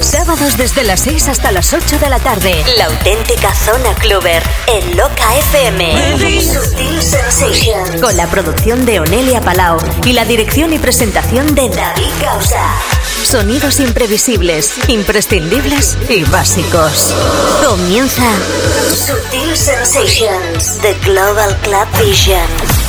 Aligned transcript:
Sábados 0.00 0.56
desde 0.56 0.84
las 0.84 1.00
6 1.00 1.28
hasta 1.28 1.52
las 1.52 1.72
8 1.72 1.98
de 1.98 2.08
la 2.08 2.18
tarde. 2.18 2.64
La 2.76 2.86
auténtica 2.86 3.54
zona 3.54 3.94
cluber 3.94 4.42
en 4.66 4.96
Loca 4.96 5.36
FM. 5.38 6.42
Sutil 6.42 7.02
Sensations. 7.02 8.00
Con 8.00 8.16
la 8.16 8.26
producción 8.26 8.86
de 8.86 9.00
Onelia 9.00 9.40
Palau 9.40 9.78
y 10.04 10.12
la 10.12 10.24
dirección 10.24 10.72
y 10.72 10.78
presentación 10.78 11.54
de 11.54 11.68
David 11.68 12.10
Causa. 12.22 12.62
Sonidos 13.22 13.80
imprevisibles, 13.80 14.74
imprescindibles 14.88 15.96
y 16.08 16.24
básicos. 16.24 17.14
Comienza 17.66 18.24
Sutil 18.88 19.56
Sensations, 19.56 20.78
The 20.80 20.94
Global 21.04 21.56
Club 21.62 21.86
Vision. 22.04 22.85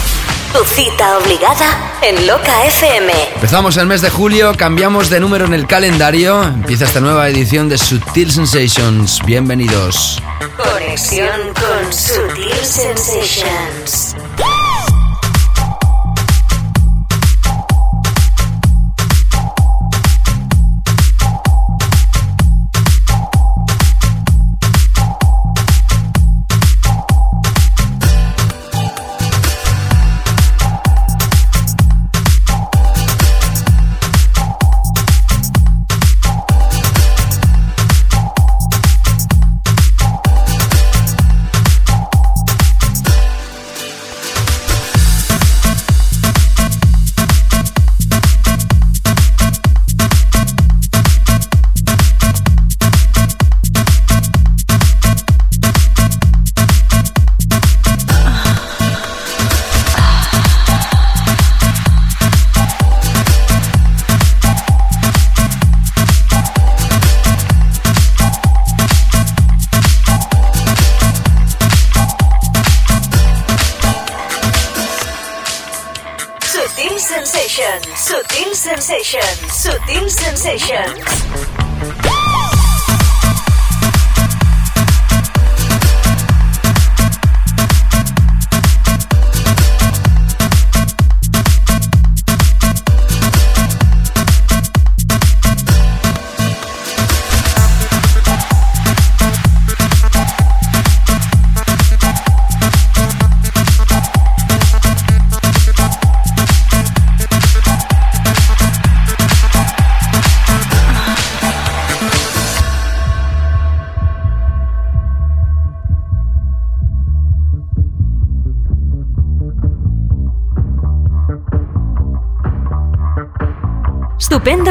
Tu 0.54 0.64
cita 0.64 1.18
obligada 1.18 2.00
en 2.02 2.26
Loca 2.26 2.66
FM. 2.66 3.12
Empezamos 3.36 3.78
el 3.78 3.86
mes 3.86 4.02
de 4.02 4.10
julio, 4.10 4.54
cambiamos 4.58 5.10
de 5.10 5.20
número 5.20 5.46
en 5.46 5.54
el 5.54 5.68
calendario. 5.68 6.42
Empieza 6.44 6.86
esta 6.86 7.00
nueva 7.00 7.28
edición 7.30 7.70
de 7.70 7.78
Sutil 7.78 8.32
Sensations. 8.32 9.20
Bienvenidos. 9.26 10.22
Conexión 10.56 11.54
con 11.54 11.94
Sutil 11.94 12.56
Sensations. 12.64 14.16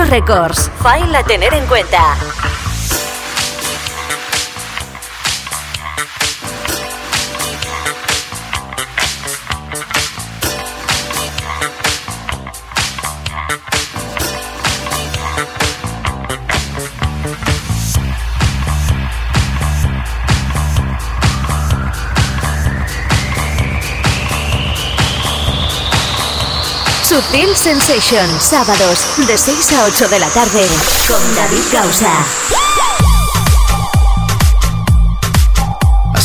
Records, 0.05 0.71
file 0.83 1.17
a 1.17 1.23
tener 1.23 1.55
en 1.55 1.67
cuenta. 1.67 2.17
Sutil 27.17 27.57
Sensation, 27.57 28.29
sábados 28.39 29.07
de 29.27 29.39
6 29.39 29.73
a 29.73 29.85
8 29.85 30.09
de 30.09 30.19
la 30.19 30.29
tarde 30.29 30.67
con 31.09 31.35
David 31.35 31.65
Causa. 31.73 32.76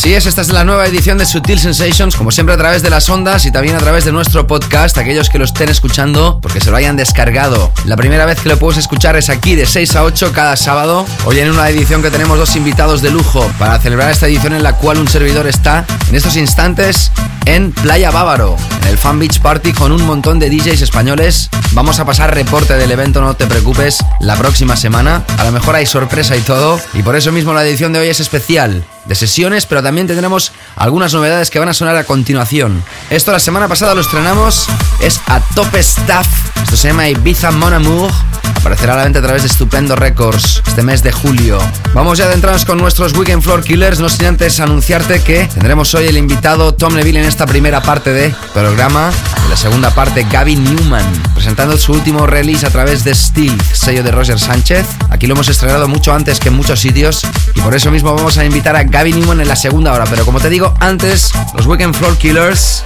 Así 0.01 0.15
es, 0.15 0.25
esta 0.25 0.41
es 0.41 0.51
la 0.51 0.63
nueva 0.63 0.87
edición 0.87 1.19
de 1.19 1.27
Sutil 1.27 1.59
Sensations, 1.59 2.15
como 2.15 2.31
siempre 2.31 2.55
a 2.55 2.57
través 2.57 2.81
de 2.81 2.89
las 2.89 3.07
ondas 3.07 3.45
y 3.45 3.51
también 3.51 3.75
a 3.75 3.77
través 3.77 4.03
de 4.03 4.11
nuestro 4.11 4.47
podcast, 4.47 4.97
aquellos 4.97 5.29
que 5.29 5.37
lo 5.37 5.45
estén 5.45 5.69
escuchando 5.69 6.39
porque 6.41 6.59
se 6.59 6.71
lo 6.71 6.77
hayan 6.77 6.97
descargado. 6.97 7.71
La 7.85 7.97
primera 7.97 8.25
vez 8.25 8.39
que 8.39 8.49
lo 8.49 8.57
puedes 8.57 8.79
escuchar 8.79 9.15
es 9.15 9.29
aquí 9.29 9.53
de 9.53 9.67
6 9.67 9.95
a 9.97 10.03
8 10.03 10.31
cada 10.33 10.57
sábado. 10.57 11.05
Hoy 11.25 11.37
en 11.37 11.51
una 11.51 11.69
edición 11.69 12.01
que 12.01 12.09
tenemos 12.09 12.39
dos 12.39 12.55
invitados 12.55 13.03
de 13.03 13.11
lujo 13.11 13.47
para 13.59 13.77
celebrar 13.77 14.09
esta 14.09 14.25
edición 14.25 14.53
en 14.53 14.63
la 14.63 14.75
cual 14.75 14.97
un 14.97 15.07
servidor 15.07 15.45
está 15.45 15.85
en 16.09 16.15
estos 16.15 16.35
instantes 16.35 17.11
en 17.45 17.71
Playa 17.71 18.09
Bávaro, 18.09 18.57
en 18.81 18.87
el 18.87 18.97
Fan 18.97 19.19
Beach 19.19 19.39
Party 19.39 19.71
con 19.71 19.91
un 19.91 20.03
montón 20.03 20.39
de 20.39 20.49
DJs 20.49 20.81
españoles. 20.81 21.49
Vamos 21.73 21.99
a 21.99 22.05
pasar 22.05 22.33
reporte 22.33 22.75
del 22.75 22.91
evento, 22.91 23.21
no 23.21 23.35
te 23.35 23.45
preocupes, 23.45 23.99
la 24.19 24.35
próxima 24.35 24.75
semana. 24.75 25.23
A 25.37 25.43
lo 25.43 25.51
mejor 25.51 25.75
hay 25.75 25.85
sorpresa 25.85 26.35
y 26.35 26.41
todo, 26.41 26.79
y 26.93 27.03
por 27.03 27.15
eso 27.15 27.31
mismo 27.31 27.53
la 27.53 27.63
edición 27.63 27.93
de 27.93 27.99
hoy 27.99 28.09
es 28.09 28.19
especial, 28.19 28.83
de 29.05 29.15
sesiones, 29.15 29.65
pero 29.65 29.81
también 29.83 30.07
tendremos 30.07 30.51
algunas 30.75 31.13
novedades 31.13 31.49
que 31.49 31.59
van 31.59 31.69
a 31.69 31.73
sonar 31.73 31.95
a 31.95 32.03
continuación. 32.03 32.83
Esto 33.09 33.31
la 33.31 33.39
semana 33.39 33.67
pasada 33.67 33.95
lo 33.95 34.01
estrenamos, 34.01 34.67
es 35.01 35.19
a 35.27 35.39
Top 35.55 35.73
Staff, 35.75 36.27
esto 36.63 36.77
se 36.77 36.89
llama 36.89 37.07
Ibiza 37.09 37.51
Mon 37.51 37.73
Amour. 37.73 38.11
Aparecerá 38.55 38.93
a 38.93 38.97
la 38.97 39.03
venta 39.03 39.19
a 39.19 39.21
través 39.21 39.41
de 39.41 39.47
Estupendo 39.47 39.95
Records 39.95 40.61
este 40.67 40.83
mes 40.83 41.01
de 41.03 41.11
julio. 41.11 41.59
Vamos 41.93 42.17
ya 42.17 42.25
adentrarnos 42.25 42.63
con 42.65 42.77
nuestros 42.77 43.13
Weekend 43.13 43.41
Floor 43.41 43.63
Killers, 43.63 43.99
no 43.99 44.07
sin 44.07 44.25
antes 44.25 44.59
anunciarte 44.59 45.21
que 45.21 45.47
tendremos 45.47 45.93
hoy 45.95 46.07
el 46.07 46.17
invitado 46.17 46.73
Tom 46.73 46.93
Neville 46.93 47.19
en 47.19 47.25
esta 47.25 47.45
primera 47.45 47.81
parte 47.81 48.11
de 48.11 48.33
programa. 48.53 49.11
En 49.43 49.49
la 49.49 49.57
segunda 49.57 49.89
parte, 49.91 50.25
Gavin 50.29 50.63
Newman, 50.63 51.05
presentando 51.33 51.77
su 51.77 51.93
último 51.93 52.27
release 52.27 52.65
a 52.65 52.69
través 52.69 53.03
de 53.03 53.15
Steel, 53.15 53.57
sello 53.73 54.03
de 54.03 54.11
Roger 54.11 54.39
Sánchez. 54.39 54.85
Aquí 55.09 55.27
lo 55.27 55.33
hemos 55.33 55.49
estrenado 55.49 55.87
mucho 55.87 56.13
antes 56.13 56.39
que 56.39 56.49
en 56.49 56.55
muchos 56.55 56.79
sitios 56.79 57.21
y 57.55 57.61
por 57.61 57.75
eso 57.75 57.91
mismo 57.91 58.13
vamos 58.13 58.37
a 58.37 58.45
invitar 58.45 58.75
a 58.75 58.83
Gavin 58.83 59.19
Newman 59.19 59.41
en 59.41 59.47
la 59.47 59.55
segunda 59.55 59.91
hora. 59.93 60.05
Pero 60.05 60.23
como 60.25 60.39
te 60.39 60.49
digo, 60.49 60.73
antes, 60.79 61.31
los 61.55 61.65
Weekend 61.65 61.95
Floor 61.95 62.17
Killers. 62.17 62.83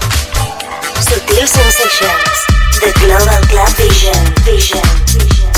Sutil 1.00 1.48
Sensations, 1.48 2.55
The 2.86 2.94
Global 3.00 3.42
Club 3.48 3.68
Vision, 3.78 4.14
Vision, 4.46 4.84
Vision. 5.18 5.50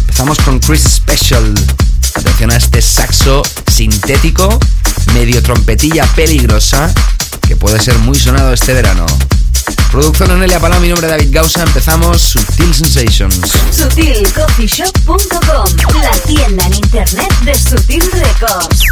Empezamos 0.00 0.38
con 0.40 0.58
Chris 0.58 0.82
Special. 0.82 1.54
Atención 2.14 2.50
a 2.50 2.56
este 2.56 2.82
saxo 2.82 3.40
sintético, 3.70 4.60
medio 5.14 5.42
trompetilla 5.42 6.04
peligrosa, 6.14 6.92
que 7.48 7.56
puede 7.56 7.80
ser 7.80 7.96
muy 8.00 8.18
sonado 8.18 8.52
este 8.52 8.74
verano. 8.74 9.06
Producción 9.90 10.30
Onelia 10.30 10.60
Paloma, 10.60 10.80
mi 10.80 10.88
nombre 10.88 11.06
es 11.06 11.12
David 11.12 11.30
Gausa. 11.32 11.62
Empezamos 11.62 12.20
Sutil 12.20 12.74
Sensations. 12.74 13.40
SutilCoffeeShop.com, 13.70 15.64
la 16.02 16.10
tienda 16.26 16.66
en 16.66 16.74
internet 16.74 17.32
de 17.44 17.54
Sutil 17.54 18.10
Records. 18.12 18.82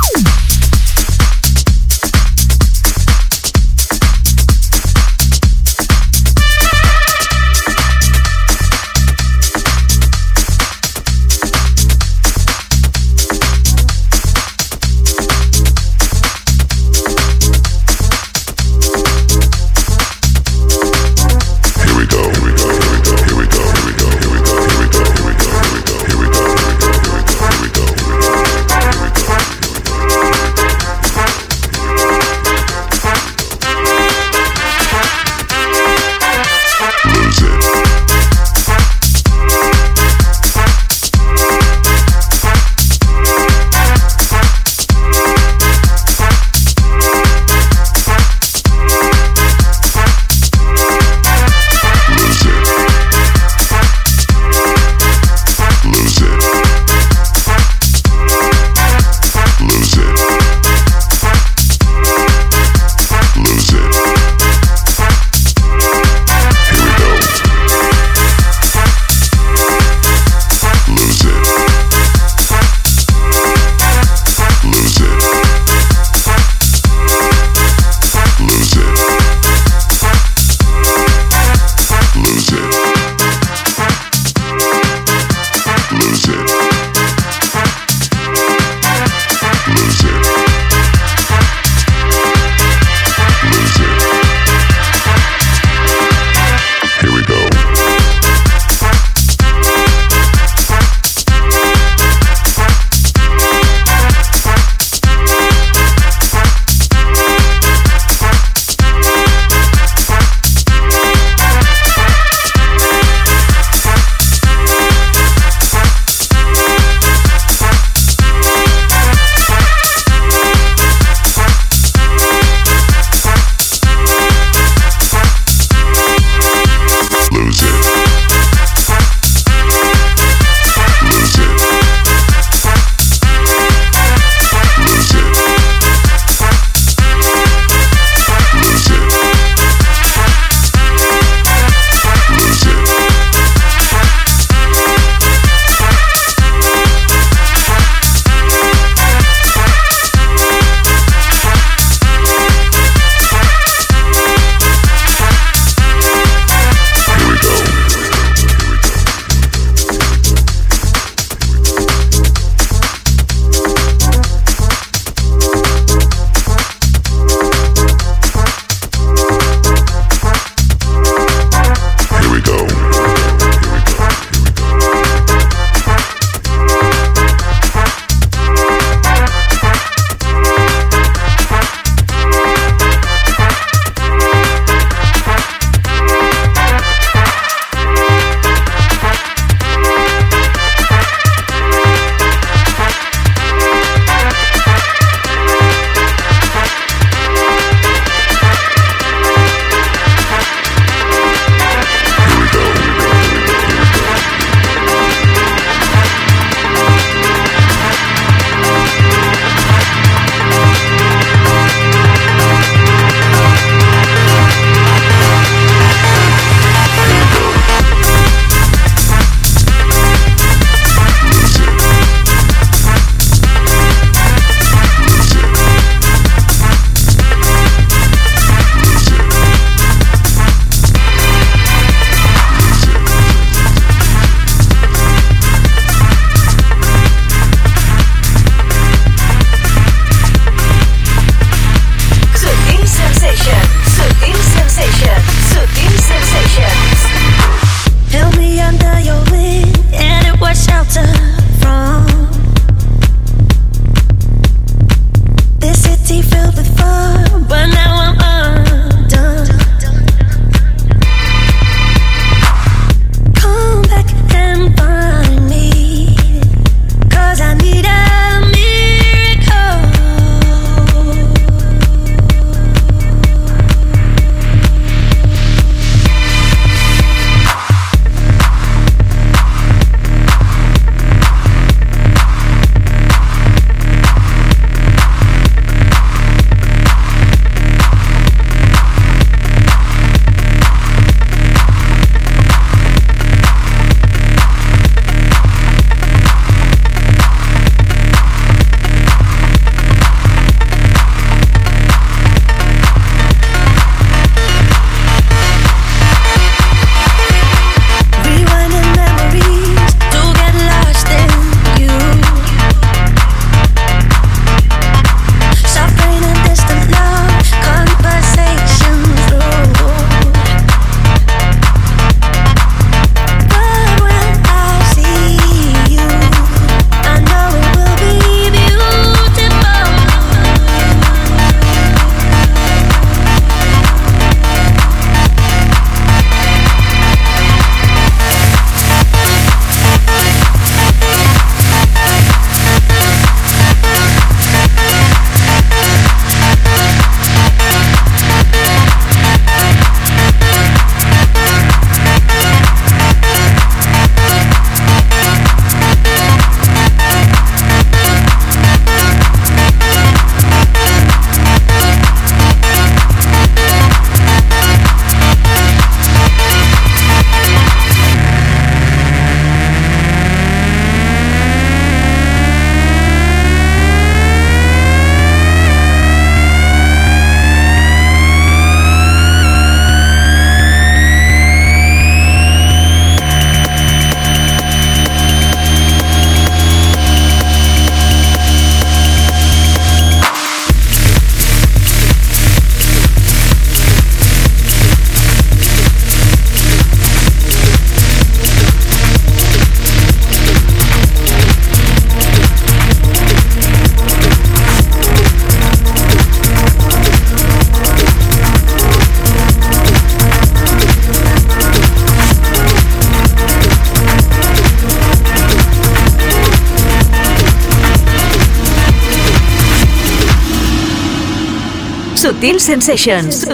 Sutil 422.41 422.59
Sensations. 422.59 423.47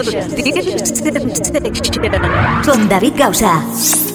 Con 2.63 2.87
David 2.87 3.17
Gausa. 3.17 4.06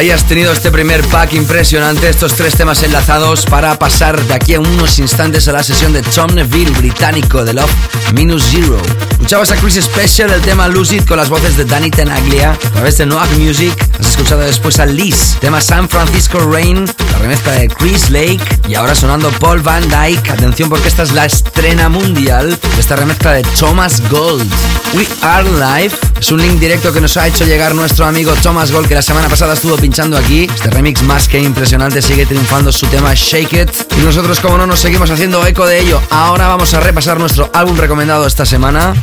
Hayas 0.00 0.24
tenido 0.24 0.50
este 0.50 0.70
primer 0.70 1.06
pack 1.08 1.34
impresionante, 1.34 2.08
estos 2.08 2.32
tres 2.32 2.54
temas 2.54 2.82
enlazados 2.82 3.44
para 3.44 3.78
pasar 3.78 4.18
de 4.18 4.32
aquí 4.32 4.54
a 4.54 4.60
unos 4.60 4.98
instantes 4.98 5.46
a 5.46 5.52
la 5.52 5.62
sesión 5.62 5.92
de 5.92 6.00
Tom 6.00 6.32
Neville, 6.32 6.70
británico 6.70 7.44
de 7.44 7.52
Love 7.52 7.70
Minus 8.14 8.44
Zero. 8.44 8.80
Escuchabas 9.10 9.50
a 9.50 9.56
Chris 9.56 9.74
Special 9.74 10.30
el 10.30 10.40
tema 10.40 10.68
Lucid 10.68 11.04
con 11.04 11.18
las 11.18 11.28
voces 11.28 11.58
de 11.58 11.66
Danny 11.66 11.90
Tenaglia 11.90 12.52
a 12.52 12.70
través 12.70 12.96
de 12.96 13.04
Noah 13.04 13.26
Music. 13.36 13.74
Has 14.00 14.06
escuchado 14.06 14.40
después 14.40 14.80
a 14.80 14.86
Liz, 14.86 15.36
tema 15.38 15.60
San 15.60 15.86
Francisco 15.86 16.38
Rain, 16.38 16.86
la 17.12 17.18
remezcla 17.18 17.52
de 17.52 17.68
Chris 17.68 18.08
Lake 18.08 18.40
y 18.68 18.76
ahora 18.76 18.94
sonando 18.94 19.30
Paul 19.32 19.60
Van 19.60 19.82
Dyke. 19.82 20.30
Atención 20.30 20.70
porque 20.70 20.88
esta 20.88 21.02
es 21.02 21.12
la 21.12 21.26
estrena 21.26 21.90
mundial 21.90 22.48
de 22.48 22.80
esta 22.80 22.96
remezcla 22.96 23.32
de 23.32 23.42
Thomas 23.42 24.02
Gold. 24.08 24.50
We 24.94 25.06
Are 25.20 25.46
Live 25.46 25.94
es 26.20 26.30
un 26.30 26.42
link 26.42 26.60
directo 26.60 26.92
que 26.92 27.00
nos 27.00 27.16
ha 27.16 27.26
hecho 27.26 27.46
llegar 27.46 27.74
nuestro 27.74 28.04
amigo 28.04 28.34
Thomas 28.42 28.70
Gold 28.70 28.86
que 28.86 28.94
la 28.94 29.00
semana 29.00 29.28
pasada 29.28 29.54
estuvo 29.54 29.76
pinchando 29.76 30.18
aquí. 30.18 30.42
Este 30.54 30.68
remix 30.68 31.02
más 31.02 31.26
que 31.26 31.40
impresionante 31.40 32.02
sigue 32.02 32.26
triunfando 32.26 32.70
su 32.70 32.86
tema 32.88 33.14
Shake 33.14 33.52
It. 33.54 33.70
Y 33.98 34.04
nosotros, 34.04 34.38
como 34.38 34.58
no, 34.58 34.66
nos 34.66 34.80
seguimos 34.80 35.10
haciendo 35.10 35.44
eco 35.46 35.64
de 35.64 35.80
ello. 35.80 36.00
Ahora 36.10 36.46
vamos 36.46 36.74
a 36.74 36.80
repasar 36.80 37.18
nuestro 37.18 37.50
álbum 37.54 37.76
recomendado 37.78 38.26
esta 38.26 38.44
semana. 38.44 38.94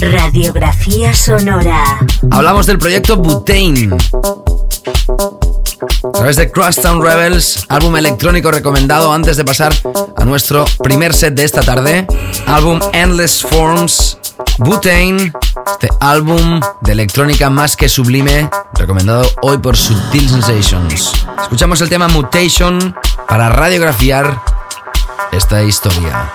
Radiografía 0.00 1.12
sonora. 1.12 1.98
Hablamos 2.30 2.66
del 2.66 2.78
proyecto 2.78 3.18
Butane. 3.18 3.90
A 6.02 6.12
través 6.12 6.36
de 6.36 6.50
Crosstown 6.50 7.02
Rebels, 7.02 7.66
álbum 7.68 7.96
electrónico 7.96 8.50
recomendado 8.50 9.12
antes 9.12 9.36
de 9.36 9.44
pasar 9.44 9.74
a 10.16 10.24
nuestro 10.24 10.64
primer 10.82 11.12
set 11.12 11.34
de 11.34 11.44
esta 11.44 11.62
tarde. 11.62 12.06
Álbum 12.46 12.80
Endless 12.94 13.42
Forms, 13.42 14.18
Butane, 14.58 15.32
este 15.72 15.88
álbum 16.00 16.60
de 16.80 16.92
electrónica 16.92 17.50
más 17.50 17.76
que 17.76 17.88
sublime, 17.88 18.48
recomendado 18.74 19.24
hoy 19.42 19.58
por 19.58 19.76
Subtil 19.76 20.28
Sensations. 20.28 21.26
Escuchamos 21.42 21.80
el 21.80 21.88
tema 21.88 22.08
Mutation 22.08 22.94
para 23.28 23.48
radiografiar 23.48 24.42
esta 25.32 25.62
historia. 25.62 26.32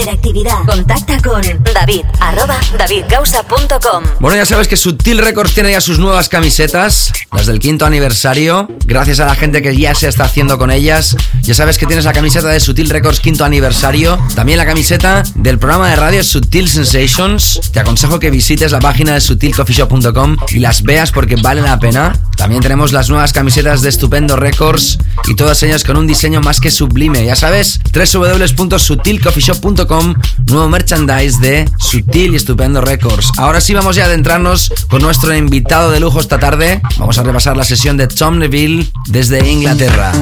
Interactividad. 0.00 0.64
Contacta 0.66 1.20
con 1.20 1.42
David 1.72 2.04
arroba 2.20 2.58
davidgausa.com. 2.78 4.04
Bueno, 4.20 4.36
ya 4.36 4.46
sabes 4.46 4.68
que 4.68 4.76
Sutil 4.76 5.18
Records 5.18 5.54
tiene 5.54 5.70
ya 5.70 5.80
sus 5.80 5.98
nuevas 5.98 6.28
camisetas, 6.28 7.12
las 7.32 7.46
del 7.46 7.58
quinto 7.58 7.86
aniversario. 7.86 8.68
Gracias 8.86 9.20
a 9.20 9.26
la 9.26 9.34
gente 9.34 9.62
que 9.62 9.76
ya 9.76 9.94
se 9.94 10.08
está 10.08 10.24
haciendo 10.24 10.58
con 10.58 10.70
ellas. 10.70 11.16
Ya 11.42 11.54
sabes 11.54 11.78
que 11.78 11.86
tienes 11.86 12.04
la 12.04 12.12
camiseta 12.12 12.48
de 12.48 12.60
Sutil 12.60 12.90
Records 12.90 13.20
quinto 13.20 13.44
aniversario. 13.44 14.18
También 14.34 14.58
la 14.58 14.66
camiseta 14.66 15.22
del 15.34 15.58
programa 15.58 15.88
de 15.90 15.96
radio 15.96 16.22
Sutil 16.22 16.68
Sensations. 16.68 17.60
Te 17.72 17.80
aconsejo 17.80 18.18
que 18.18 18.30
visites 18.30 18.72
la 18.72 18.80
página 18.80 19.14
de 19.14 19.20
sutilcoffeeshop.com 19.20 20.36
y 20.50 20.58
las 20.58 20.82
veas 20.82 21.12
porque 21.12 21.36
vale 21.36 21.62
la 21.62 21.78
pena. 21.78 22.12
También 22.36 22.62
tenemos 22.62 22.92
las 22.92 23.08
nuevas 23.10 23.32
camisetas 23.32 23.82
de 23.82 23.90
Estupendo 23.90 24.36
Records 24.36 24.98
y 25.28 25.34
todas 25.34 25.62
ellas 25.62 25.84
con 25.84 25.96
un 25.96 26.06
diseño 26.06 26.40
más 26.40 26.60
que 26.60 26.70
sublime. 26.70 27.24
Ya 27.24 27.36
sabes, 27.36 27.80
www.sutilcoffeeshop.com, 27.92 30.14
nuevo 30.46 30.68
merchandise 30.68 31.40
de 31.40 31.59
Sutil 31.78 32.32
y 32.32 32.36
Estupendo 32.36 32.80
Records. 32.80 33.32
Ahora 33.38 33.60
sí 33.60 33.74
vamos 33.74 33.96
ya 33.96 34.04
a 34.04 34.06
adentrarnos 34.06 34.72
con 34.88 35.02
nuestro 35.02 35.34
invitado 35.34 35.90
de 35.90 36.00
lujo 36.00 36.20
esta 36.20 36.38
tarde. 36.38 36.80
Vamos 36.98 37.18
a 37.18 37.22
repasar 37.22 37.56
la 37.56 37.64
sesión 37.64 37.96
de 37.96 38.08
Tom 38.08 38.38
Neville 38.38 38.90
desde 39.06 39.48
Inglaterra. 39.50 40.12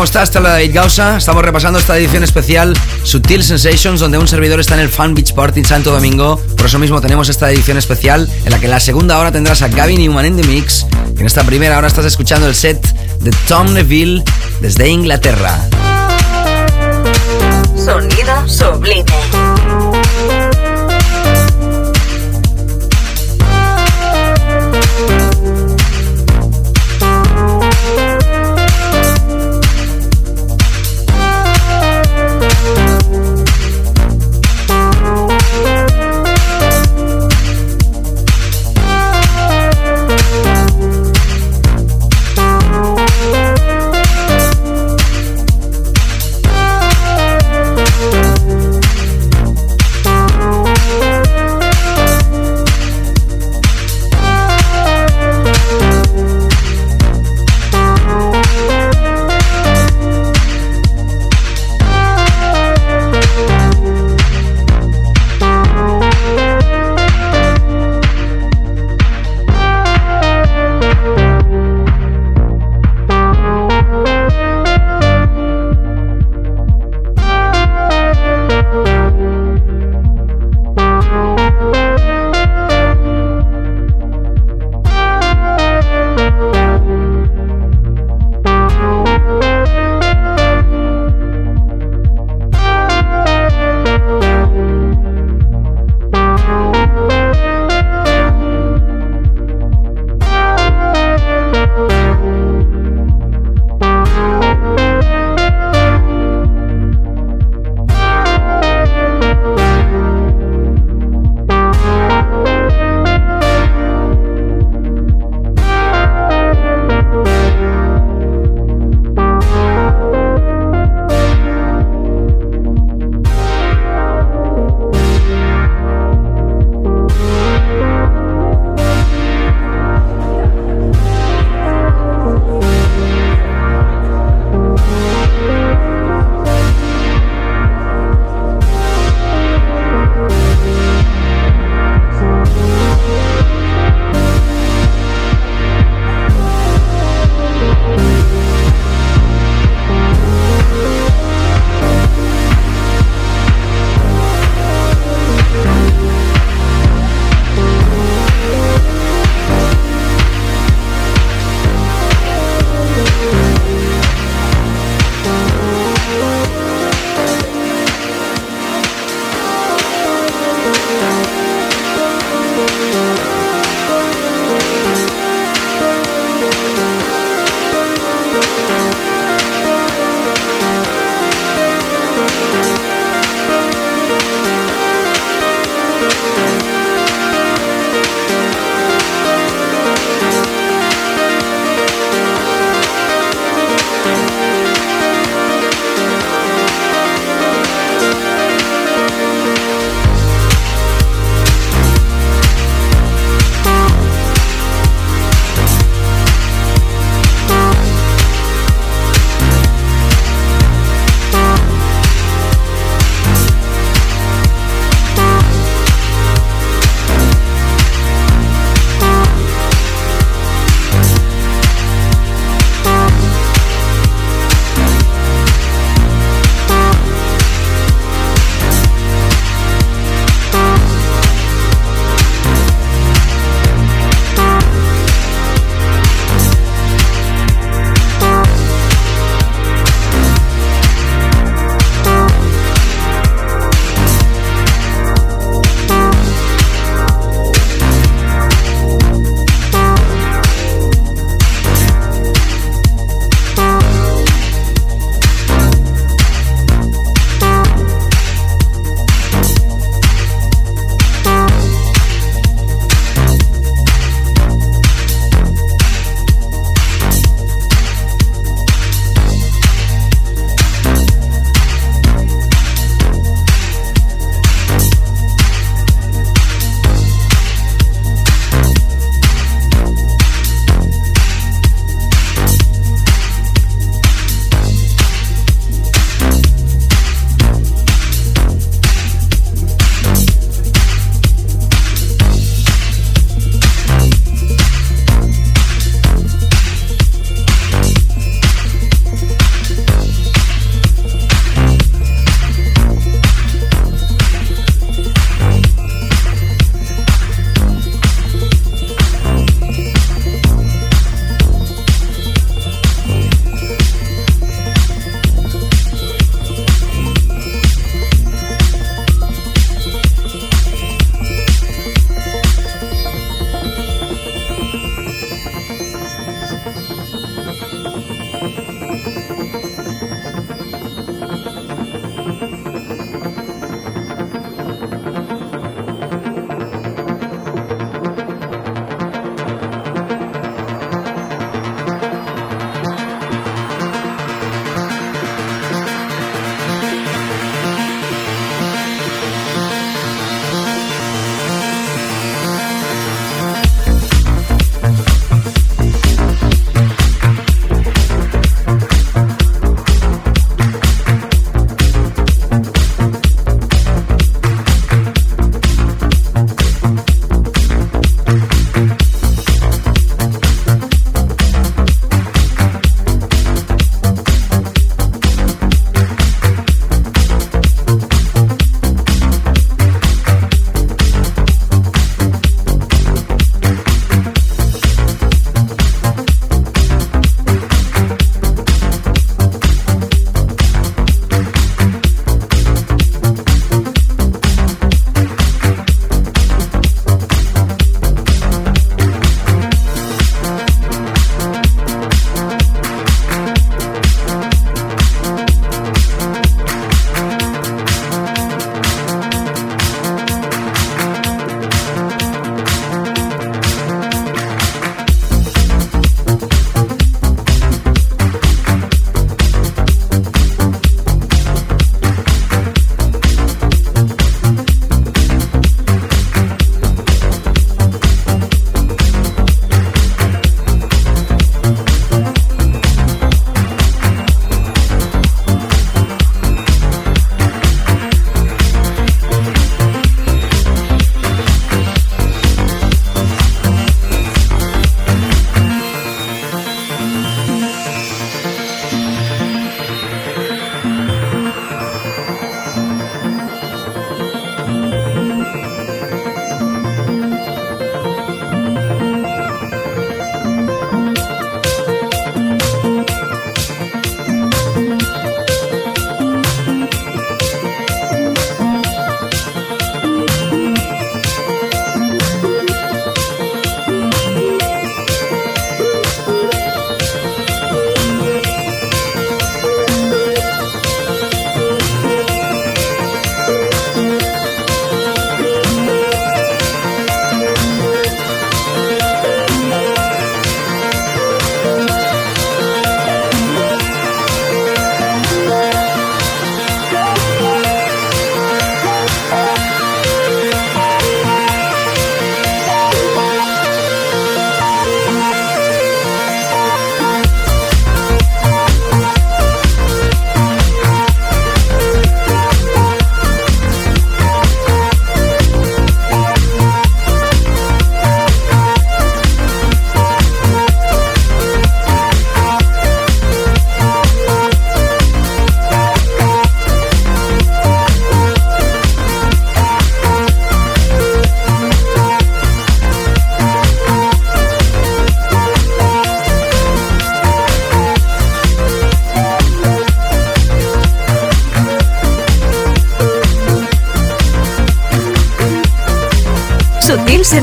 ¿Cómo 0.00 0.06
estás? 0.06 0.30
Te 0.30 0.38
habla 0.38 0.52
David 0.52 0.70
Gausa. 0.72 1.18
Estamos 1.18 1.44
repasando 1.44 1.78
esta 1.78 1.94
edición 1.98 2.24
especial 2.24 2.74
Sutil 3.02 3.44
Sensations, 3.44 4.00
donde 4.00 4.16
un 4.16 4.26
servidor 4.26 4.58
está 4.58 4.72
en 4.72 4.80
el 4.80 4.88
Fan 4.88 5.14
Beach 5.14 5.34
Party 5.34 5.60
en 5.60 5.66
Santo 5.66 5.92
Domingo. 5.92 6.40
Por 6.56 6.64
eso 6.64 6.78
mismo 6.78 7.02
tenemos 7.02 7.28
esta 7.28 7.50
edición 7.50 7.76
especial 7.76 8.26
en 8.46 8.50
la 8.50 8.58
que 8.58 8.64
en 8.64 8.70
la 8.70 8.80
segunda 8.80 9.18
hora 9.18 9.30
tendrás 9.30 9.60
a 9.60 9.68
Gavin 9.68 10.00
Newman 10.00 10.24
en 10.24 10.36
The 10.40 10.44
Mix. 10.44 10.86
En 11.18 11.26
esta 11.26 11.44
primera 11.44 11.76
hora 11.76 11.86
estás 11.86 12.06
escuchando 12.06 12.46
el 12.46 12.54
set 12.54 12.82
de 13.20 13.30
Tom 13.46 13.74
Neville 13.74 14.24
desde 14.62 14.88
Inglaterra. 14.88 15.68
Sonido 17.76 18.48
sublime. 18.48 19.04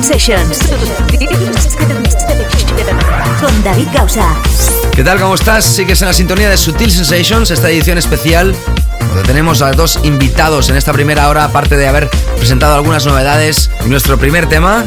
Sensations. 0.03 0.59
Con 3.41 3.63
David 3.63 3.87
Gausa. 3.91 4.35
¿Qué 4.93 5.03
tal? 5.03 5.19
¿Cómo 5.19 5.33
estás? 5.33 5.65
Sigues 5.65 5.99
en 6.03 6.07
la 6.07 6.13
sintonía 6.13 6.51
de 6.51 6.57
Sutil 6.57 6.91
Sensations, 6.91 7.49
esta 7.49 7.71
edición 7.71 7.97
especial 7.97 8.55
donde 8.99 9.23
tenemos 9.23 9.63
a 9.63 9.71
dos 9.71 9.99
invitados 10.03 10.69
en 10.69 10.75
esta 10.75 10.93
primera 10.93 11.29
hora, 11.29 11.45
aparte 11.45 11.77
de 11.77 11.87
haber 11.87 12.09
presentado 12.37 12.75
algunas 12.75 13.07
novedades. 13.07 13.71
nuestro 13.87 14.19
primer 14.19 14.47
tema, 14.47 14.85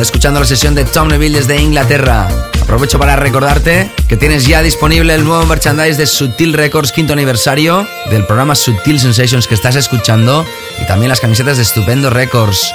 escuchando 0.00 0.38
la 0.38 0.46
sesión 0.46 0.76
de 0.76 0.84
Tom 0.84 1.08
Neville 1.08 1.40
desde 1.40 1.60
Inglaterra. 1.60 2.28
Aprovecho 2.60 3.00
para 3.00 3.16
recordarte 3.16 3.90
que 4.06 4.16
tienes 4.16 4.46
ya 4.46 4.62
disponible 4.62 5.12
el 5.14 5.24
nuevo 5.24 5.44
merchandise 5.44 5.96
de 5.98 6.06
Sutil 6.06 6.52
Records 6.52 6.92
quinto 6.92 7.14
aniversario 7.14 7.88
del 8.10 8.24
programa 8.26 8.54
Sutil 8.54 9.00
Sensations 9.00 9.48
que 9.48 9.54
estás 9.54 9.74
escuchando 9.74 10.46
y 10.80 10.86
también 10.86 11.08
las 11.08 11.18
camisetas 11.18 11.56
de 11.56 11.64
Estupendo 11.64 12.10
Records. 12.10 12.72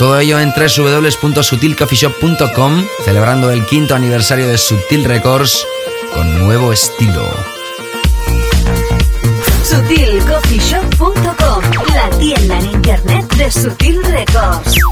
Todo 0.00 0.18
ello 0.18 0.40
en 0.40 0.52
www.sutilcoffeeshop.com, 0.54 2.86
celebrando 3.04 3.50
el 3.50 3.66
quinto 3.66 3.94
aniversario 3.94 4.48
de 4.48 4.56
Sutil 4.56 5.04
Records 5.04 5.66
con 6.14 6.38
nuevo 6.38 6.72
estilo. 6.72 7.22
SutilCoffeeShop.com, 9.62 11.64
la 11.94 12.08
tienda 12.18 12.58
en 12.60 12.70
internet 12.70 13.30
de 13.34 13.50
Sutil 13.50 14.02
Records. 14.04 14.89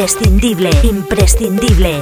Imprescindible, 0.00 0.70
imprescindible. 0.82 1.98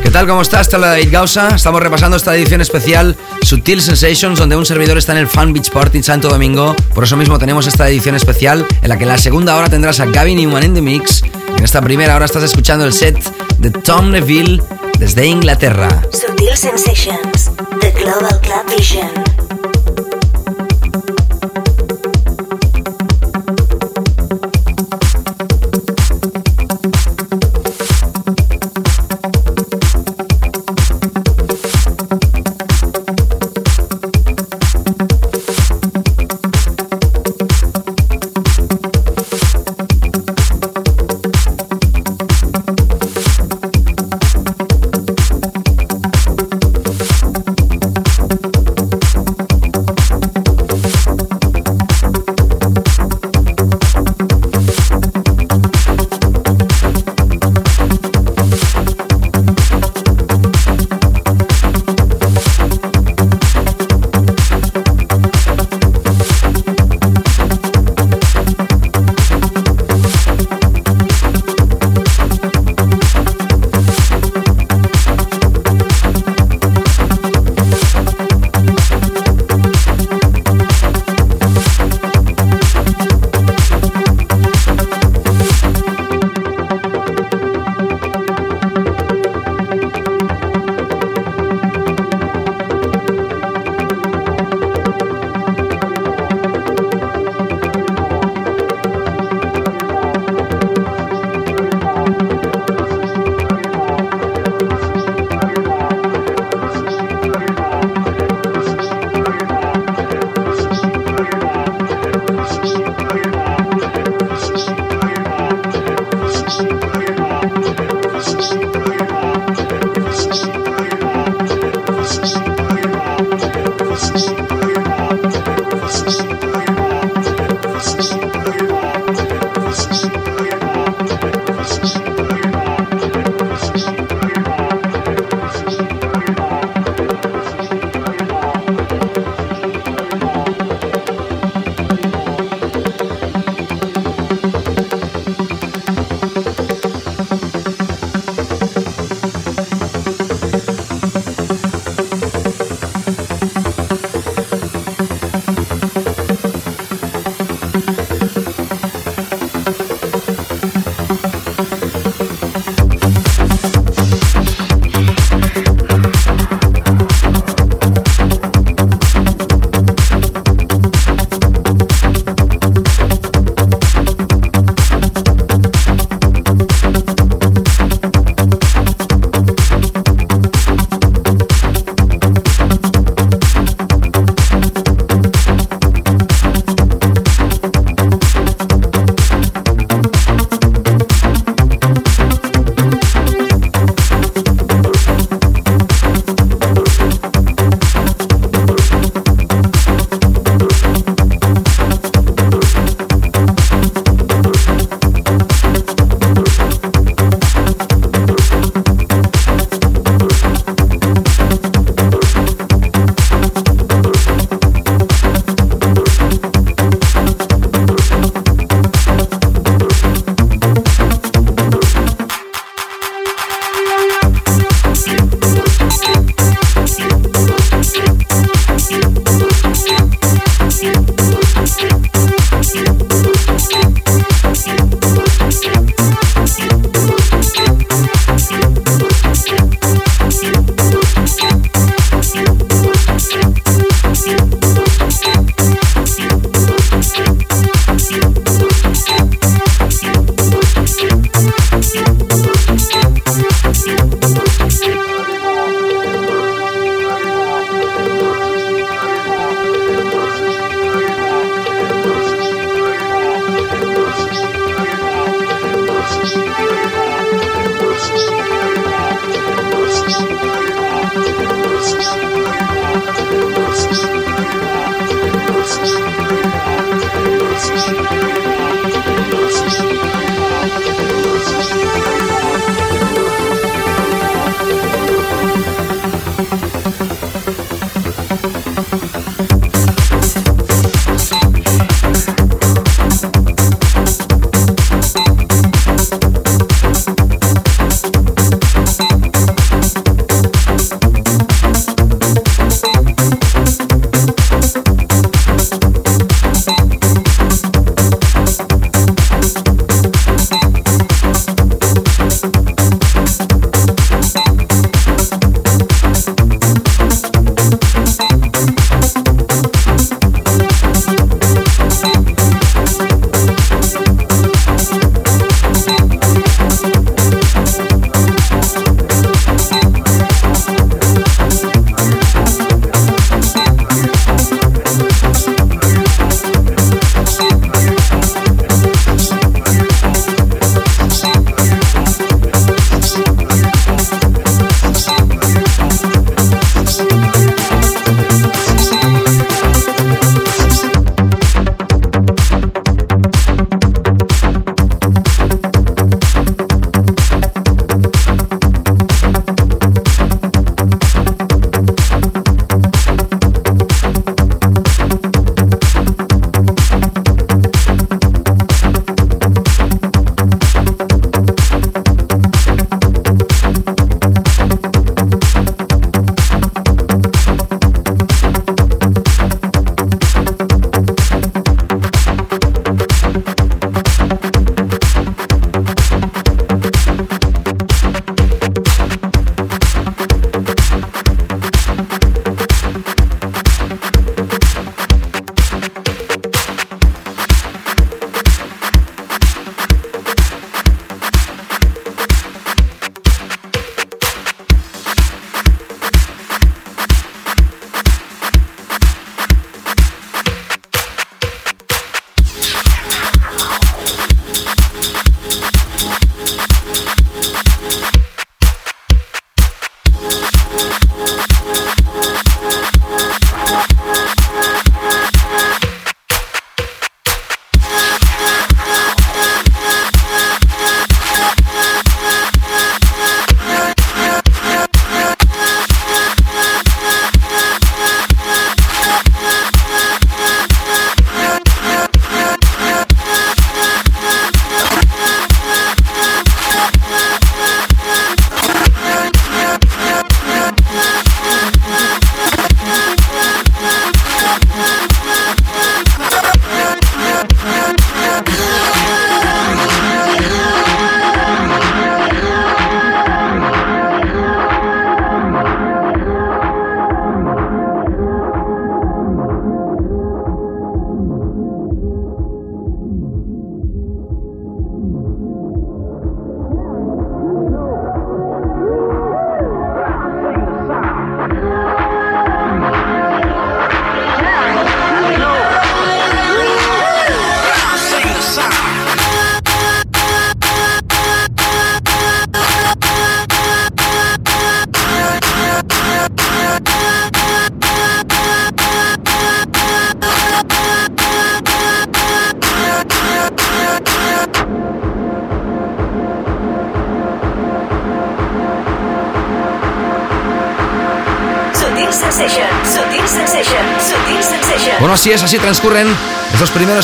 ¿Qué 0.00 0.10
tal? 0.10 0.28
¿Cómo 0.28 0.42
estás? 0.42 0.68
Te 0.68 0.76
habla 0.76 0.90
David 0.90 1.08
Gausa. 1.10 1.56
Estamos 1.56 1.82
repasando 1.82 2.16
esta 2.16 2.36
edición 2.36 2.60
especial 2.60 3.16
Sutil 3.42 3.82
Sensations, 3.82 4.38
donde 4.38 4.54
un 4.54 4.64
servidor 4.64 4.96
está 4.96 5.10
en 5.10 5.18
el 5.18 5.26
Fan 5.26 5.52
Beach 5.52 5.72
Party 5.72 5.98
en 5.98 6.04
Santo 6.04 6.28
Domingo. 6.28 6.76
Por 6.94 7.02
eso 7.02 7.16
mismo 7.16 7.40
tenemos 7.40 7.66
esta 7.66 7.88
edición 7.88 8.14
especial 8.14 8.64
en 8.80 8.88
la 8.88 8.96
que 8.96 9.02
en 9.02 9.08
la 9.08 9.18
segunda 9.18 9.56
hora 9.56 9.68
tendrás 9.68 9.98
a 9.98 10.06
Gavin 10.06 10.36
Newman 10.36 10.62
in 10.62 10.74
the 10.74 10.82
Mix. 10.82 11.24
En 11.56 11.64
esta 11.64 11.82
primera 11.82 12.14
hora 12.14 12.26
estás 12.26 12.44
escuchando 12.44 12.84
el 12.84 12.92
set 12.92 13.18
de 13.58 13.72
Tom 13.72 14.12
Neville 14.12 14.62
desde 15.00 15.26
Inglaterra. 15.26 16.00
Sutil 16.12 16.56
Sensations, 16.56 17.50
The 17.80 17.90
Global 17.90 18.38
Club 18.40 18.76
Vision. 18.76 19.31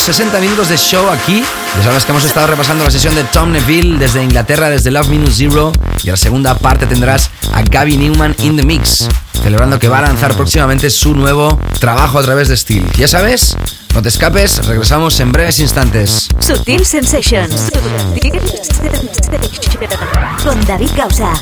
60 0.09 0.41
minutos 0.41 0.71
de 0.71 0.79
show 0.79 1.11
aquí. 1.11 1.45
Ya 1.77 1.85
sabes 1.85 2.07
que 2.07 2.13
hemos 2.13 2.25
estado 2.25 2.47
repasando 2.47 2.83
la 2.83 2.91
sesión 2.91 3.15
de 3.15 3.25
Tom 3.25 3.53
Neville 3.53 3.99
desde 3.99 4.23
Inglaterra, 4.25 4.71
desde 4.71 4.91
Love 4.91 5.09
Minus 5.09 5.37
Zero. 5.37 5.71
Y 6.03 6.07
en 6.07 6.13
la 6.13 6.17
segunda 6.17 6.57
parte 6.57 6.87
tendrás 6.87 7.29
a 7.53 7.61
Gaby 7.61 7.99
Newman 7.99 8.35
in 8.39 8.57
the 8.57 8.63
Mix, 8.63 9.07
celebrando 9.43 9.79
que 9.79 9.87
va 9.87 9.99
a 9.99 10.03
lanzar 10.03 10.35
próximamente 10.35 10.89
su 10.89 11.15
nuevo 11.15 11.61
trabajo 11.79 12.19
a 12.19 12.23
través 12.23 12.49
de 12.49 12.57
Steel. 12.57 12.91
Ya 12.93 13.07
sabes, 13.07 13.55
no 13.95 14.01
te 14.01 14.09
escapes, 14.09 14.65
regresamos 14.67 15.21
en 15.21 15.31
breves 15.31 15.61
instantes. 15.61 16.29
Sutil 16.41 16.87
Sensations. 16.87 17.71
Con 20.43 20.65
David 20.65 20.89
Causa. 20.97 21.35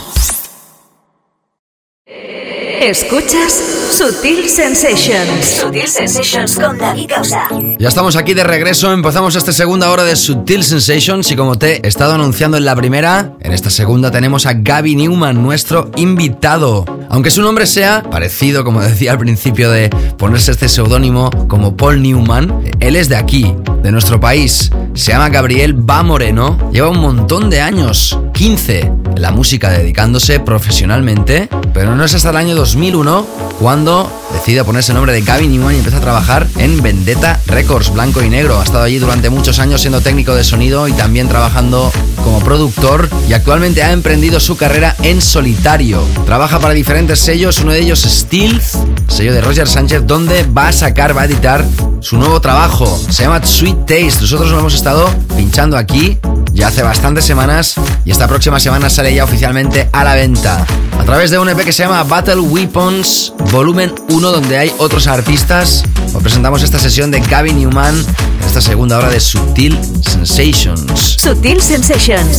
Escuchas 2.87 3.65
Sutil 3.91 4.49
Sensations. 4.49 5.45
Sutil 5.61 5.89
Sensations 5.89 6.55
con 6.55 6.79
David 6.79 7.09
Causa. 7.09 7.49
Ya 7.81 7.89
estamos 7.89 8.15
aquí 8.15 8.33
de 8.33 8.45
regreso, 8.45 8.93
empezamos 8.93 9.35
esta 9.35 9.51
segunda 9.51 9.91
hora 9.91 10.05
de 10.05 10.15
Sutil 10.15 10.63
Sensations 10.63 11.29
y 11.33 11.35
como 11.35 11.59
te 11.59 11.85
he 11.85 11.89
estado 11.89 12.15
anunciando 12.15 12.57
en 12.57 12.65
la 12.65 12.77
primera, 12.77 13.33
en 13.41 13.53
esta 13.53 13.71
segunda 13.71 14.13
tenemos 14.13 14.47
a 14.47 14.53
Gaby 14.53 14.95
Newman, 14.95 15.43
nuestro 15.43 15.91
invitado. 15.97 16.85
Aunque 17.09 17.33
su 17.33 17.43
nombre 17.43 17.67
sea 17.67 18.05
parecido, 18.05 18.63
como 18.63 18.81
decía 18.81 19.11
al 19.11 19.19
principio 19.19 19.73
de 19.73 19.91
ponerse 20.17 20.53
este 20.53 20.69
seudónimo 20.69 21.31
como 21.49 21.77
Paul 21.77 22.01
Newman, 22.01 22.63
él 22.79 22.95
es 22.95 23.09
de 23.09 23.17
aquí, 23.17 23.53
de 23.83 23.91
nuestro 23.91 24.21
país. 24.21 24.71
Se 24.95 25.13
llama 25.13 25.29
Gabriel 25.29 25.75
Va 25.89 26.05
Moreno, 26.05 26.71
lleva 26.73 26.89
un 26.89 27.01
montón 27.01 27.51
de 27.51 27.61
años, 27.61 28.19
15, 28.33 28.81
en 28.81 29.23
la 29.23 29.31
música 29.31 29.71
dedicándose 29.71 30.41
profesionalmente, 30.41 31.49
pero 31.73 31.95
no 31.95 32.05
es 32.05 32.15
hasta 32.15 32.31
el 32.31 32.37
año 32.37 32.55
2001 32.77 33.27
cuando 33.59 34.13
decide 34.35 34.63
ponerse 34.63 34.93
el 34.93 34.97
nombre 34.97 35.15
de 35.15 35.23
Gaby 35.23 35.49
Newman 35.49 35.75
y 35.75 35.79
empieza 35.79 35.97
a 35.97 36.03
trabajar 36.03 36.47
en 36.59 36.83
Vendetta 36.83 37.41
Records, 37.47 37.91
blanco 37.91 38.23
y 38.23 38.29
negro. 38.29 38.61
Ha 38.61 38.65
estado 38.65 38.85
allí 38.85 38.99
durante 38.99 39.31
muchos 39.31 39.59
años 39.59 39.81
siendo 39.81 40.03
técnico 40.03 40.35
de 40.35 40.45
sonido 40.45 40.87
y 40.87 40.93
también 40.93 41.27
trabajando 41.27 41.91
como 42.23 42.41
productor 42.41 43.09
y 43.29 43.33
actualmente 43.33 43.83
ha 43.83 43.93
emprendido 43.93 44.41
su 44.41 44.59
carrera 44.59 44.95
en 45.03 45.23
solitario. 45.23 46.03
Trabaja 46.27 46.61
para 46.61 46.75
diferentes 46.75 47.19
sellos, 47.19 47.61
uno 47.61 47.73
de 47.73 47.81
ellos 47.81 48.03
Stealth, 48.03 48.63
sello 49.09 49.33
de 49.33 49.41
Roger 49.41 49.67
Sánchez, 49.67 50.03
donde 50.07 50.43
va 50.45 50.69
a 50.69 50.73
sacar, 50.73 51.17
va 51.17 51.23
a 51.23 51.25
editar 51.25 51.65
su 52.01 52.19
nuevo 52.19 52.43
trabajo. 52.43 52.87
Se 53.09 53.23
llama 53.23 53.43
Sweet 53.43 53.87
Taste. 53.87 54.21
Nosotros 54.21 54.51
lo 54.51 54.59
hemos 54.59 54.75
estado 54.75 55.09
pinchando 55.35 55.79
aquí 55.79 56.19
ya 56.57 56.69
hace 56.69 56.83
bastantes 56.83 57.27
semanas 57.27 57.75
y 58.07 58.11
esta 58.11 58.27
próxima 58.27 58.59
semana 58.59 58.89
sale 58.89 59.15
ya 59.15 59.25
oficialmente 59.25 59.91
a 59.93 60.03
la 60.05 60.15
venta. 60.15 60.67
A 60.99 61.05
través 61.05 61.31
de 61.31 61.39
un 61.39 61.49
EP 61.51 61.59
que 61.59 61.73
se 61.73 61.83
llama 61.83 62.03
Battle 62.03 62.37
Weapons 62.57 63.35
Volumen 63.53 63.95
1 64.09 64.33
donde 64.33 64.57
hay 64.57 64.73
otros 64.79 65.07
artistas. 65.09 65.85
Os 66.15 66.23
presentamos 66.23 66.63
esta 66.63 66.79
sesión 66.79 67.11
de 67.11 67.21
Gaby 67.21 67.53
Newman 67.53 67.95
en 67.95 68.47
esta 68.47 68.63
segunda 68.63 68.97
hora 68.97 69.11
de 69.11 69.21
Sutil 69.21 69.79
Sensations. 70.03 71.19
Sutil 71.21 71.61
Sensations. 71.61 72.39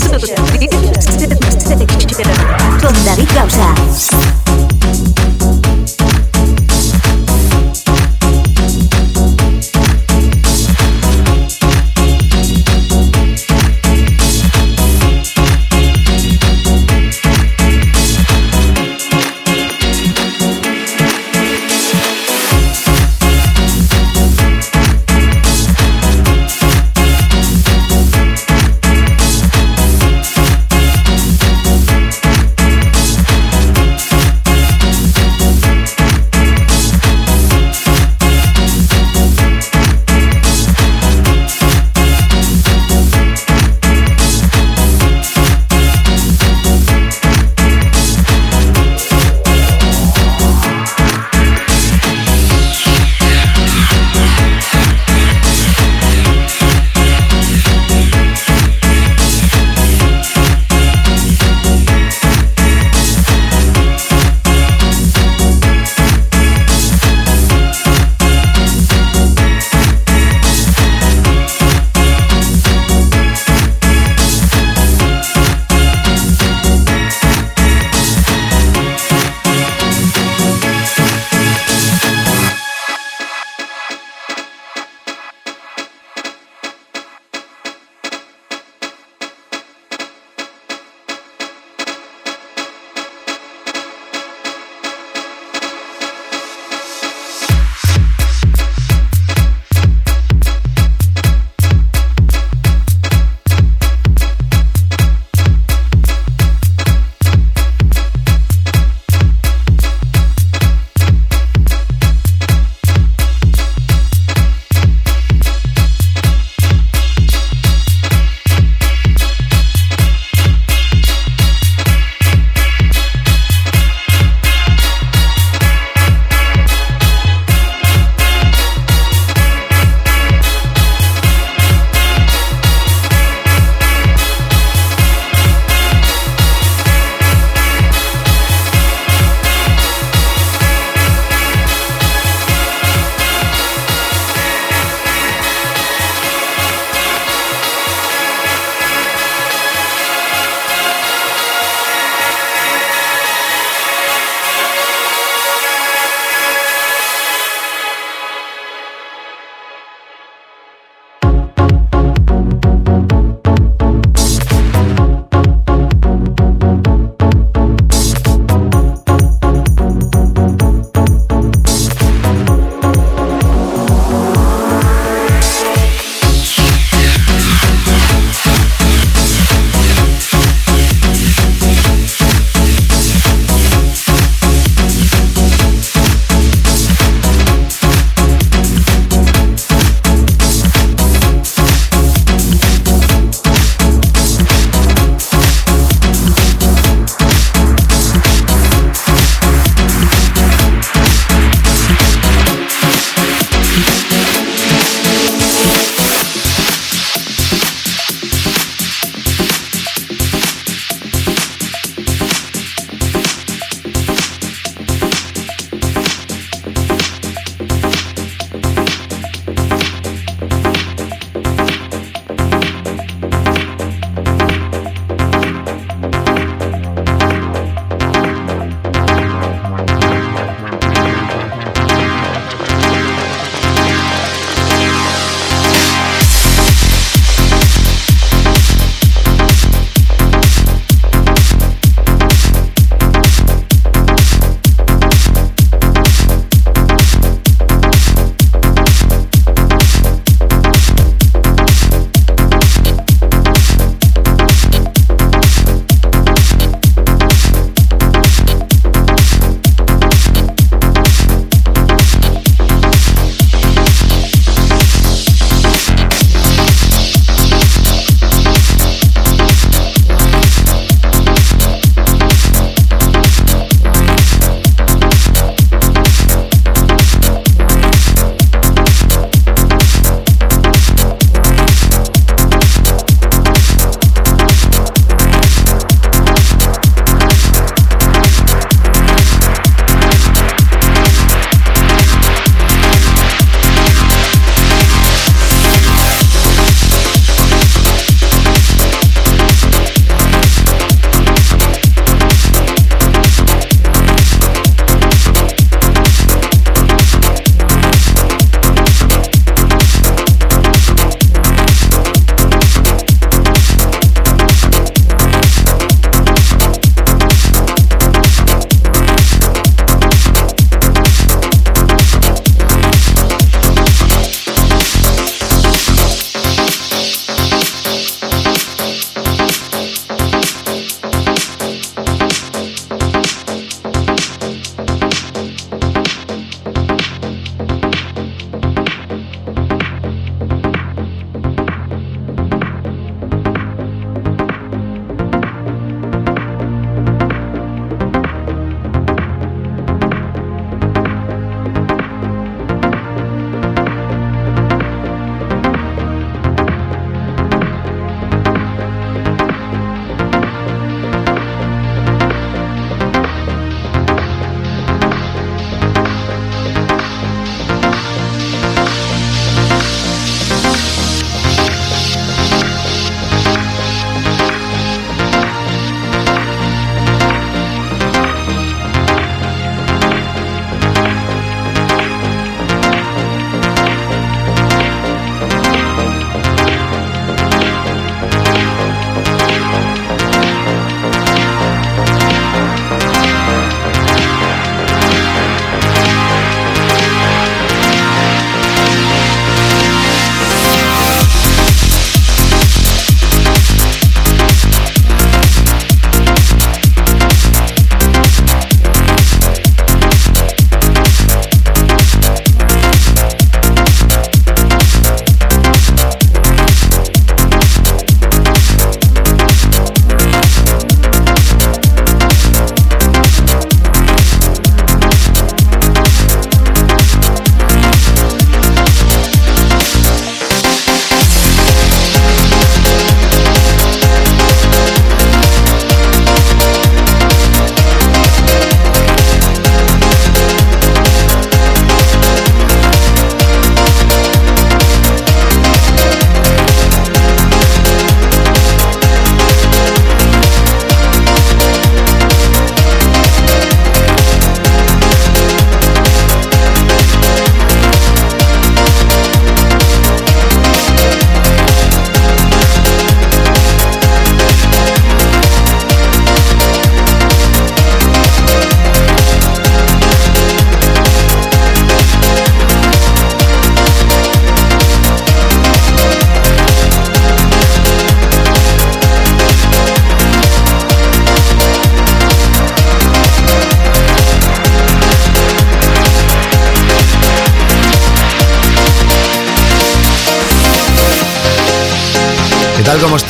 Con 2.81 3.05
David 3.05 3.27
Causa. 3.35 4.66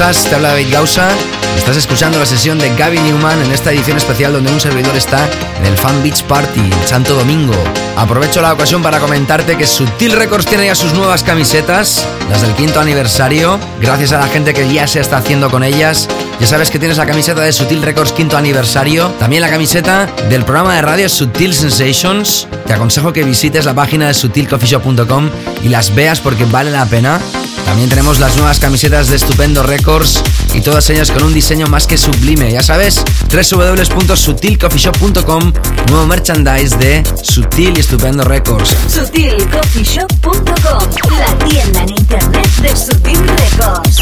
Estás? 0.10 0.30
Te 0.30 0.36
habla 0.36 0.50
David 0.50 0.72
Gausa. 0.72 1.10
Estás 1.58 1.76
escuchando 1.76 2.20
la 2.20 2.26
sesión 2.26 2.60
de 2.60 2.74
Gaby 2.76 3.00
Newman 3.00 3.42
en 3.42 3.52
esta 3.52 3.72
edición 3.72 3.98
especial 3.98 4.32
donde 4.32 4.52
un 4.52 4.60
servidor 4.60 4.96
está 4.96 5.28
en 5.60 5.66
el 5.66 5.78
Fan 5.78 6.02
Beach 6.04 6.24
Party 6.24 6.60
en 6.60 6.88
Santo 6.88 7.16
Domingo. 7.16 7.54
Aprovecho 7.96 8.42
la 8.42 8.54
ocasión 8.54 8.82
para 8.84 9.00
comentarte 9.00 9.58
que 9.58 9.66
Sutil 9.66 10.14
Records 10.14 10.46
tiene 10.46 10.68
ya 10.68 10.76
sus 10.76 10.94
nuevas 10.94 11.24
camisetas, 11.24 12.06
las 12.30 12.42
del 12.42 12.54
quinto 12.54 12.80
aniversario, 12.80 13.60
gracias 13.82 14.12
a 14.12 14.20
la 14.20 14.28
gente 14.28 14.54
que 14.54 14.72
ya 14.72 14.88
se 14.88 15.00
está 15.00 15.18
haciendo 15.18 15.50
con 15.50 15.64
ellas. 15.64 16.08
Ya 16.40 16.48
sabes 16.48 16.70
que 16.70 16.80
tienes 16.80 16.98
la 16.98 17.06
camiseta 17.06 17.42
de 17.42 17.52
Sutil 17.52 17.82
Records 17.82 18.14
quinto 18.14 18.38
aniversario, 18.38 19.10
también 19.20 19.42
la 19.42 19.50
camiseta 19.50 20.06
del 20.30 20.46
programa 20.46 20.76
de 20.76 20.84
radio 20.84 21.10
Sutil 21.10 21.54
Sensations. 21.54 22.48
Te 22.66 22.74
aconsejo 22.74 23.12
que 23.12 23.24
visites 23.24 23.66
la 23.66 23.74
página 23.74 24.08
de 24.08 24.14
sutilcoffeeshop.com 24.14 25.30
y 25.64 25.70
las 25.70 25.94
veas 25.94 26.22
porque 26.22 26.46
vale 26.46 26.72
la 26.72 26.86
pena. 26.86 27.20
También 27.68 27.90
tenemos 27.90 28.20
las 28.20 28.36
nuevas 28.38 28.60
camisetas 28.60 29.10
de 29.10 29.18
Estupendo 29.18 29.62
Records 29.62 30.24
y 30.54 30.62
todas 30.62 30.90
ellas 30.90 31.12
con 31.12 31.24
un 31.24 31.34
diseño 31.34 31.68
más 31.68 31.86
que 31.86 31.98
sublime. 31.98 32.50
Ya 32.50 32.64
sabes, 32.64 33.04
www.sutilcoffeeshop.com, 33.30 35.52
nuevo 35.90 36.08
merchandise 36.08 36.78
de 36.78 37.04
Sutil 37.22 37.74
y 37.76 37.82
Estupendo 37.82 38.24
Records. 38.24 38.74
Sutilcoffeeshop.com, 38.88 40.40
la 41.20 41.38
tienda 41.46 41.84
en 41.84 41.90
internet 41.90 42.48
de 42.62 42.74
Sutil 42.74 43.20
Records. 43.28 43.98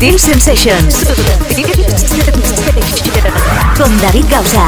Sensations. 0.00 0.96
Con 3.76 4.00
David 4.00 4.24
Gausa. 4.30 4.66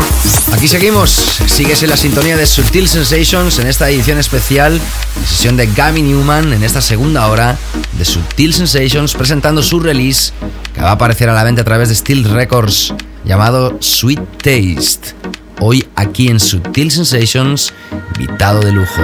Aquí 0.52 0.68
seguimos. 0.68 1.10
Sigues 1.46 1.82
la 1.88 1.96
sintonía 1.96 2.36
de 2.36 2.44
Sutil 2.44 2.86
Sensations 2.86 3.58
en 3.58 3.66
esta 3.66 3.88
edición 3.88 4.18
especial, 4.18 4.78
sesión 5.26 5.56
de 5.56 5.68
Gavin 5.68 6.06
Newman 6.06 6.52
en 6.52 6.62
esta 6.62 6.82
segunda 6.82 7.28
hora 7.28 7.56
de 7.96 8.04
Sutil 8.04 8.52
Sensations 8.52 9.14
presentando 9.14 9.62
su 9.62 9.80
release 9.80 10.34
que 10.74 10.82
va 10.82 10.90
a 10.90 10.92
aparecer 10.92 11.30
a 11.30 11.32
la 11.32 11.44
venta 11.44 11.62
a 11.62 11.64
través 11.64 11.88
de 11.88 11.94
Steel 11.94 12.24
Records 12.24 12.92
llamado 13.24 13.78
Sweet 13.80 14.20
Taste. 14.36 15.14
Hoy 15.60 15.88
aquí 15.96 16.28
en 16.28 16.40
Sutil 16.40 16.90
Sensations, 16.90 17.72
invitado 18.18 18.60
de 18.60 18.72
lujo. 18.72 19.02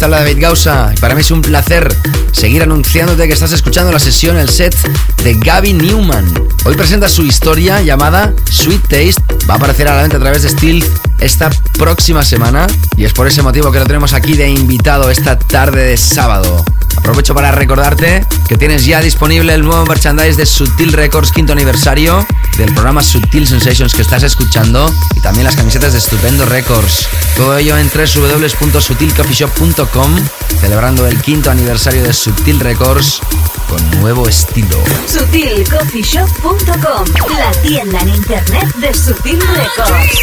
Te 0.00 0.08
David 0.08 0.40
Gausa. 0.40 0.92
Y 0.96 0.98
para 0.98 1.14
mí 1.14 1.20
es 1.20 1.30
un 1.30 1.42
placer 1.42 1.94
seguir 2.32 2.62
anunciándote 2.62 3.26
que 3.26 3.34
estás 3.34 3.52
escuchando 3.52 3.92
la 3.92 3.98
sesión, 3.98 4.38
el 4.38 4.48
set 4.48 4.74
de 5.22 5.34
Gaby 5.34 5.74
Newman. 5.74 6.24
Hoy 6.64 6.74
presenta 6.74 7.06
su 7.06 7.22
historia 7.22 7.82
llamada 7.82 8.32
Sweet 8.50 8.80
Taste. 8.88 9.46
Va 9.46 9.54
a 9.54 9.56
aparecer 9.58 9.88
a 9.88 9.96
la 9.96 10.02
venta 10.02 10.16
a 10.16 10.20
través 10.20 10.42
de 10.42 10.48
Steel 10.48 10.82
esta 11.18 11.50
próxima 11.78 12.24
semana 12.24 12.66
y 12.96 13.04
es 13.04 13.12
por 13.12 13.26
ese 13.26 13.42
motivo 13.42 13.70
que 13.70 13.78
lo 13.78 13.84
tenemos 13.84 14.14
aquí 14.14 14.32
de 14.32 14.48
invitado 14.48 15.10
esta 15.10 15.38
tarde 15.38 15.82
de 15.82 15.96
sábado. 15.98 16.64
Aprovecho 16.96 17.34
para 17.34 17.52
recordarte 17.52 18.24
que 18.48 18.56
tienes 18.56 18.84
ya 18.84 19.00
disponible 19.00 19.54
el 19.54 19.62
nuevo 19.62 19.84
merchandise 19.86 20.36
de 20.36 20.46
Sutil 20.46 20.92
Records 20.92 21.32
quinto 21.32 21.52
aniversario 21.52 22.26
del 22.56 22.72
programa 22.72 23.02
Sutil 23.02 23.46
Sensations 23.46 23.94
que 23.94 24.02
estás 24.02 24.22
escuchando 24.22 24.92
y 25.14 25.20
también 25.20 25.44
las 25.44 25.56
camisetas 25.56 25.92
de 25.92 25.98
Estupendo 25.98 26.44
Records. 26.44 27.08
Todo 27.36 27.56
ello 27.56 27.78
en 27.78 27.90
www.sutilcoffeeshop.com 27.90 30.16
celebrando 30.60 31.06
el 31.06 31.20
quinto 31.20 31.50
aniversario 31.50 32.02
de 32.02 32.12
Sutil 32.12 32.60
Records 32.60 33.20
con 33.68 33.90
nuevo 34.00 34.28
estilo. 34.28 34.82
Sutilcoffeeshop.com, 35.06 37.04
la 37.38 37.50
tienda 37.62 38.00
en 38.00 38.08
internet 38.10 38.74
de 38.76 38.92
Sutil 38.94 39.40
Records. 39.40 40.20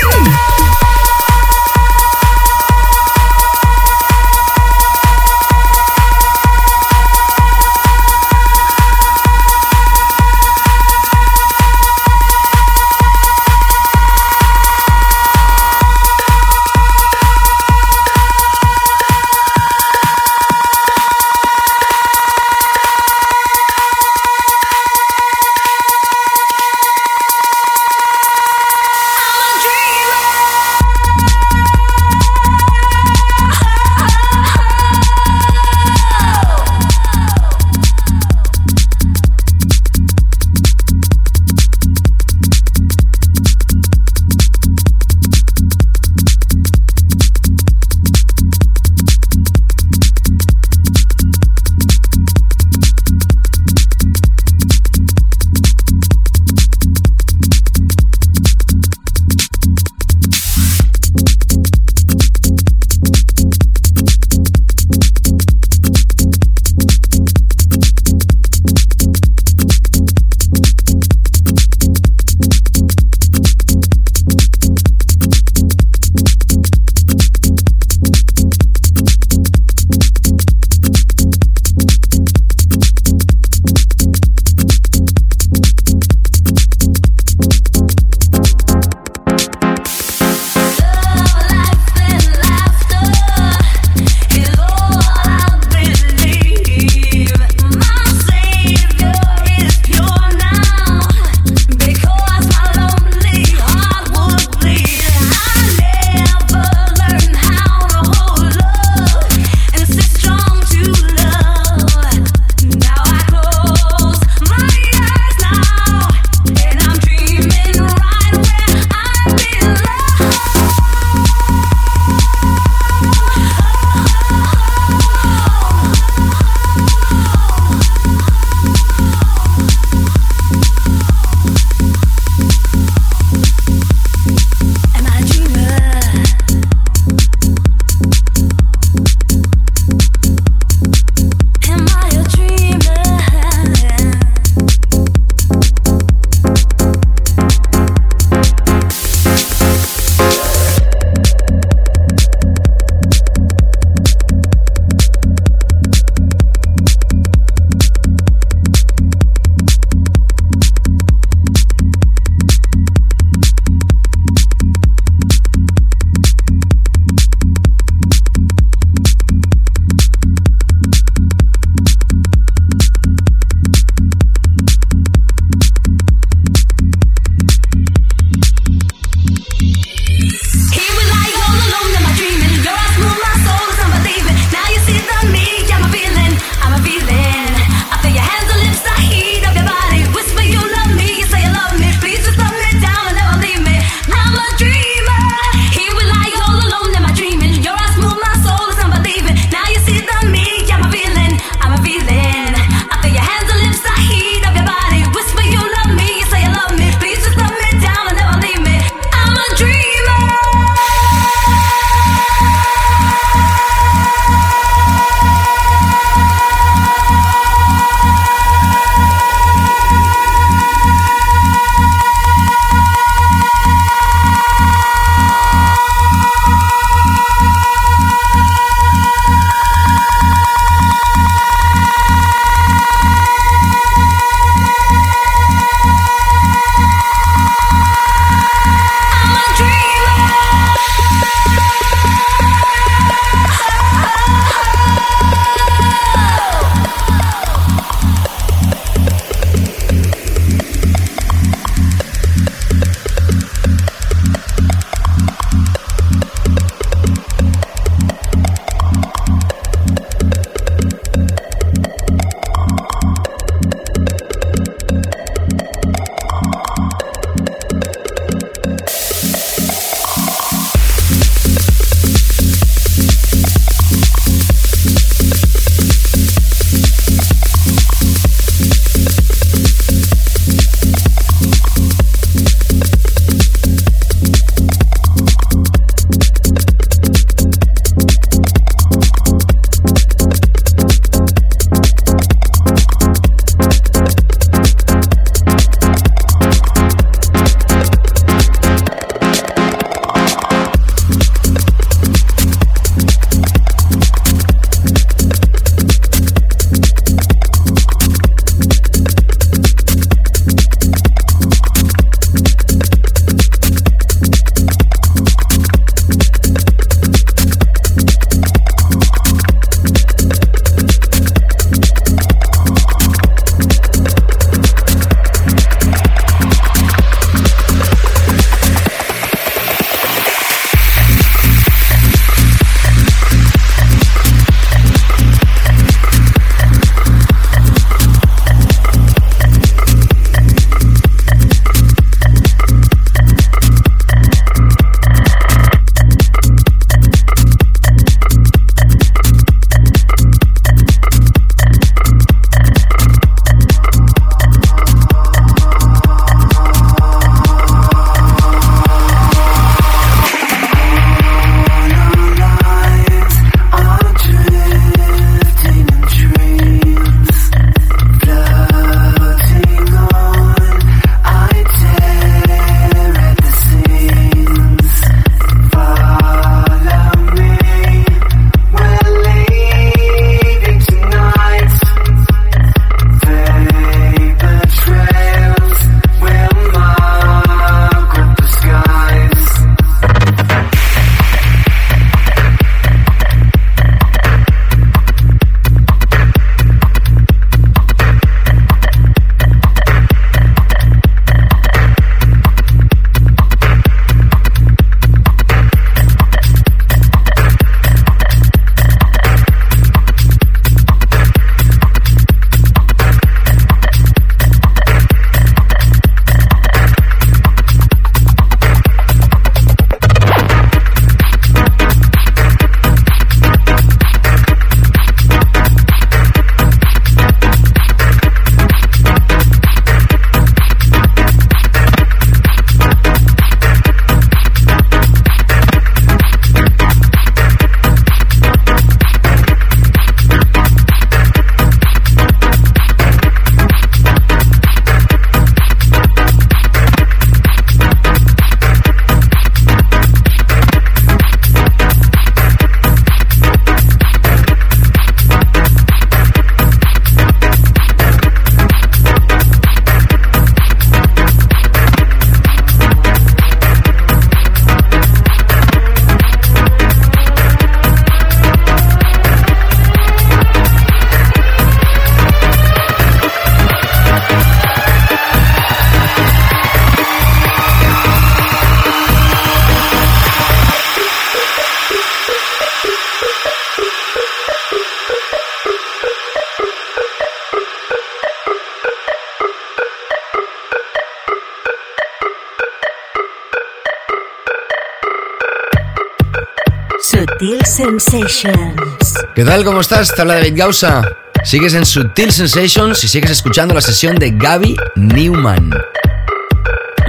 ¿Qué 499.34 499.44
tal? 499.44 499.64
¿Cómo 499.64 499.82
estás? 499.82 500.14
Te 500.14 500.22
habla 500.22 500.36
David 500.36 500.54
Gausa. 500.56 501.02
Sigues 501.44 501.74
en 501.74 501.84
Sutil 501.84 502.32
Sensations 502.32 503.04
y 503.04 503.08
sigues 503.08 503.32
escuchando 503.32 503.74
la 503.74 503.82
sesión 503.82 504.18
de 504.18 504.32
Gaby 504.32 504.78
Newman. 504.96 505.72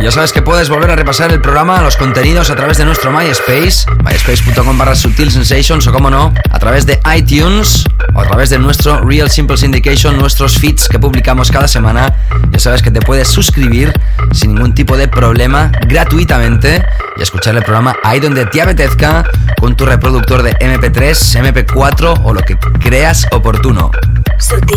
Ya 0.00 0.10
sabes 0.10 0.32
que 0.32 0.40
puedes 0.40 0.70
volver 0.70 0.90
a 0.90 0.96
repasar 0.96 1.30
el 1.32 1.42
programa, 1.42 1.82
los 1.82 1.96
contenidos 1.96 2.48
a 2.50 2.56
través 2.56 2.78
de 2.78 2.86
nuestro 2.86 3.10
MySpace, 3.10 3.84
myspace.com 4.02 4.78
barra 4.78 4.92
o 4.94 5.92
como 5.92 6.08
no, 6.08 6.32
a 6.50 6.58
través 6.58 6.86
de 6.86 7.00
iTunes 7.16 7.84
o 8.14 8.20
a 8.20 8.26
través 8.26 8.48
de 8.48 8.58
nuestro 8.58 9.00
Real 9.00 9.28
Simple 9.28 9.56
Syndication, 9.56 10.16
nuestros 10.16 10.56
feeds 10.58 10.88
que 10.88 10.98
publicamos 10.98 11.50
cada 11.50 11.68
semana. 11.68 12.14
Ya 12.50 12.60
sabes 12.60 12.80
que 12.80 12.90
te 12.90 13.00
puedes 13.00 13.28
suscribir 13.28 13.92
sin 14.32 14.54
ningún 14.54 14.72
tipo 14.72 14.96
de 14.96 15.08
problema, 15.08 15.70
gratuitamente, 15.86 16.82
y 17.18 17.22
escuchar 17.22 17.56
el 17.56 17.62
programa 17.62 17.96
ahí 18.04 18.20
donde 18.20 18.46
te 18.46 18.62
apetezca 18.62 19.24
con 19.60 19.76
tu 19.76 19.84
reproductor 19.84 20.42
de 20.42 20.52
MP3, 20.58 21.14
MP4 21.42 22.22
o 22.24 22.32
lo 22.32 22.40
que 22.40 22.56
creas 22.80 23.26
oportuno. 23.32 23.90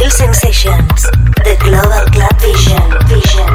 Sensations, 0.10 1.10
The 1.44 1.56
Global 1.58 2.06
Club 2.12 2.36
Vision. 2.42 2.82
Vision. 3.08 3.51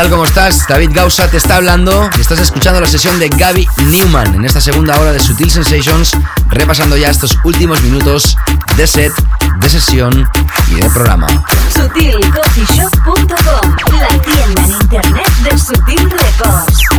Tal? 0.00 0.10
¿Cómo 0.10 0.24
estás? 0.24 0.66
David 0.66 0.90
Gausa 0.94 1.28
te 1.28 1.36
está 1.36 1.56
hablando 1.56 2.08
y 2.16 2.20
estás 2.20 2.38
escuchando 2.38 2.80
la 2.80 2.86
sesión 2.86 3.18
de 3.18 3.28
Gaby 3.28 3.68
Newman 3.86 4.34
en 4.34 4.46
esta 4.46 4.60
segunda 4.60 4.98
hora 4.98 5.12
de 5.12 5.20
Sutil 5.20 5.50
Sensations, 5.50 6.12
repasando 6.48 6.96
ya 6.96 7.10
estos 7.10 7.36
últimos 7.44 7.82
minutos 7.82 8.34
de 8.76 8.86
set, 8.86 9.12
de 9.58 9.68
sesión 9.68 10.26
y 10.68 10.76
de 10.76 10.88
programa. 10.90 11.26
SutilCoffeeShop.com, 11.74 13.76
la 13.92 14.08
tienda 14.22 14.62
en 14.62 14.70
internet 14.70 15.28
de 15.42 15.58
Sutil 15.58 16.08
Records. 16.10 16.89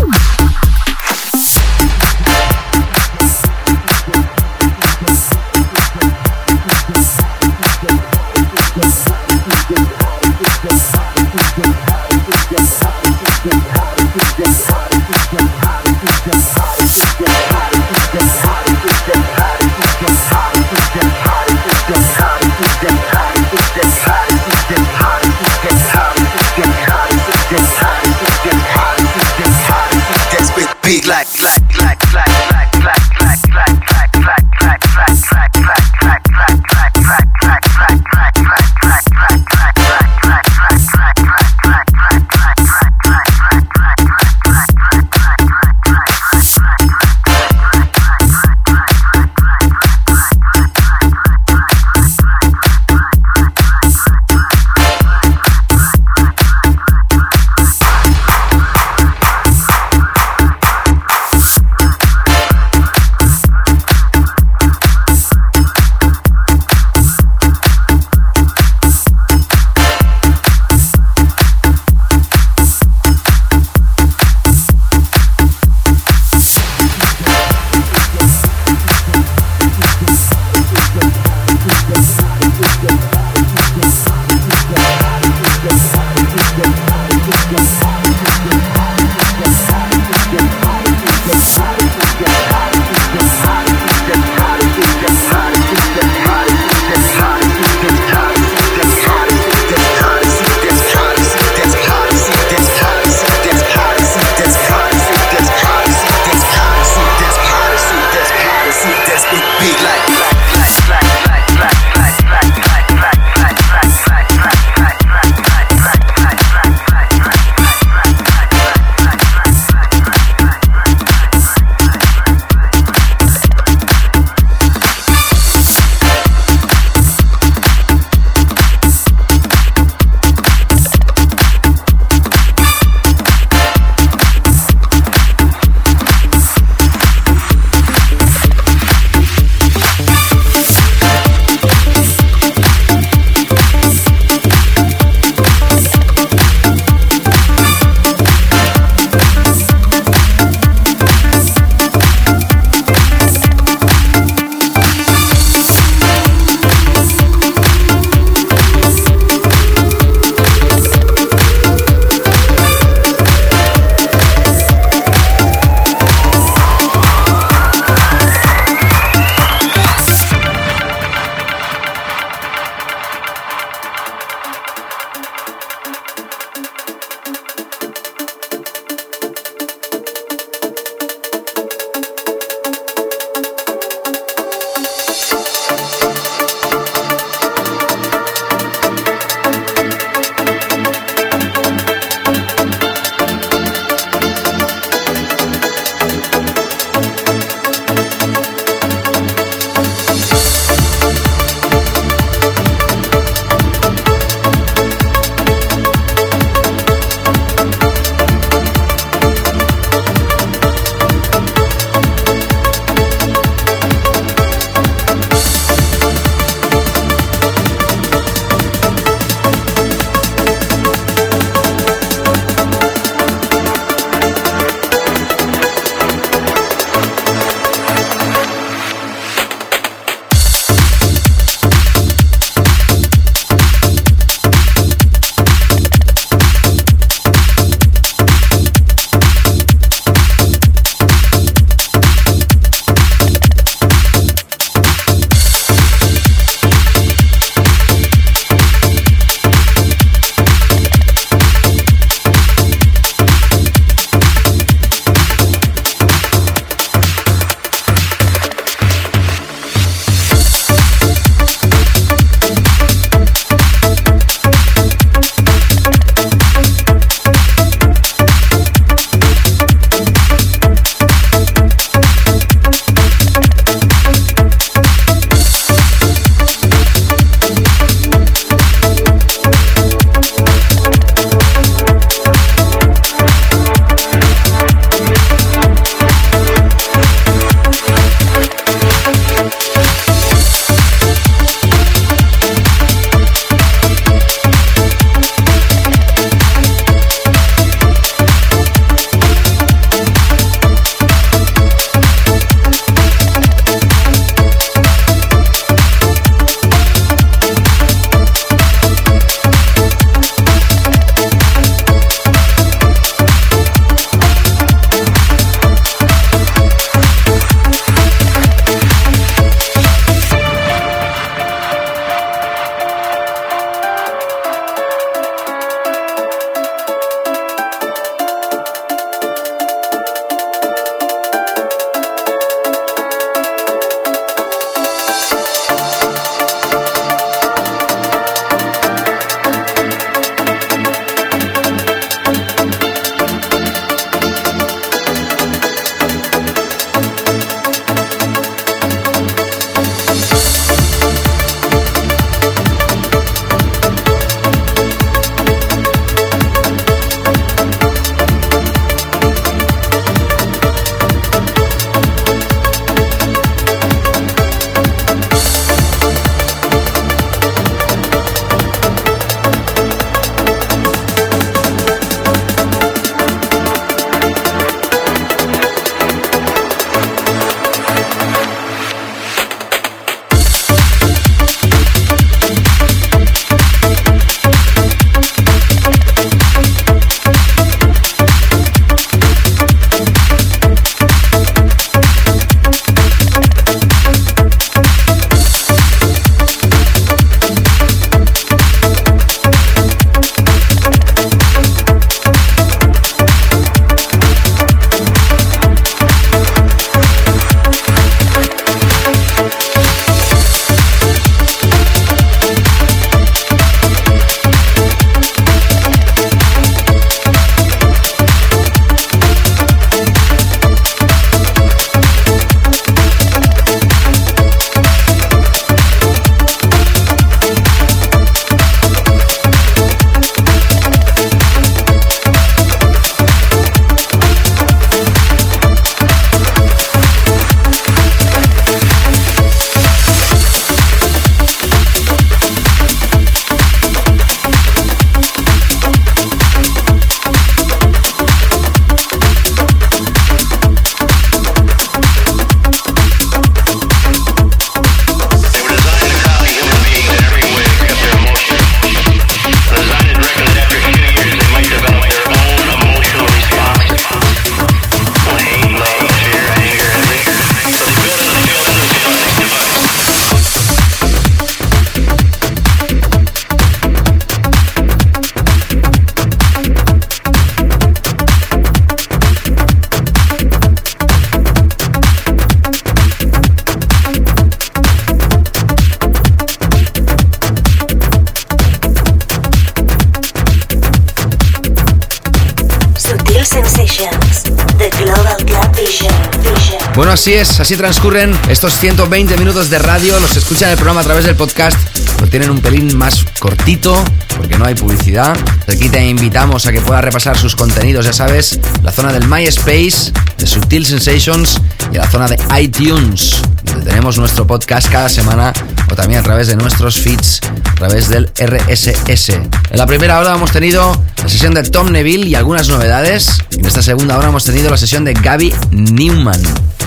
Así 497.11 497.33
es, 497.33 497.59
así 497.59 497.75
transcurren 497.75 498.33
estos 498.47 498.73
120 498.77 499.35
minutos 499.35 499.69
de 499.69 499.77
radio. 499.79 500.17
Los 500.21 500.37
escuchan 500.37 500.69
el 500.69 500.77
programa 500.77 501.01
a 501.01 501.03
través 501.03 501.25
del 501.25 501.35
podcast. 501.35 501.77
Lo 502.21 502.27
tienen 502.27 502.49
un 502.49 502.61
pelín 502.61 502.97
más 502.97 503.25
cortito, 503.37 504.01
porque 504.37 504.57
no 504.57 504.63
hay 504.63 504.75
publicidad. 504.75 505.37
Aquí 505.67 505.89
te 505.89 506.07
invitamos 506.07 506.65
a 506.67 506.71
que 506.71 506.79
puedas 506.79 507.03
repasar 507.03 507.37
sus 507.37 507.53
contenidos, 507.53 508.05
ya 508.05 508.13
sabes, 508.13 508.61
la 508.81 508.93
zona 508.93 509.11
del 509.11 509.27
MySpace, 509.27 510.13
de 510.37 510.47
Sutil 510.47 510.85
Sensations 510.85 511.59
y 511.91 511.97
la 511.97 512.09
zona 512.09 512.29
de 512.29 512.39
iTunes, 512.57 513.41
donde 513.65 513.83
tenemos 513.89 514.17
nuestro 514.17 514.47
podcast 514.47 514.89
cada 514.89 515.09
semana 515.09 515.51
o 515.91 515.95
también 515.95 516.21
a 516.21 516.23
través 516.23 516.47
de 516.47 516.55
nuestros 516.55 516.97
feeds, 516.97 517.41
a 517.71 517.75
través 517.75 518.07
del 518.07 518.31
RSS. 518.39 519.29
En 519.31 519.77
la 519.77 519.85
primera 519.85 520.17
hora 520.17 520.33
hemos 520.33 520.51
tenido 520.53 520.97
la 521.21 521.27
sesión 521.27 521.53
de 521.53 521.63
Tom 521.63 521.91
Neville 521.91 522.29
y 522.29 522.35
algunas 522.35 522.69
novedades. 522.69 523.37
En 523.51 523.65
esta 523.65 523.81
segunda 523.81 524.17
hora 524.17 524.29
hemos 524.29 524.45
tenido 524.45 524.69
la 524.69 524.77
sesión 524.77 525.03
de 525.03 525.13
Gaby 525.13 525.53
Newman. 525.71 526.41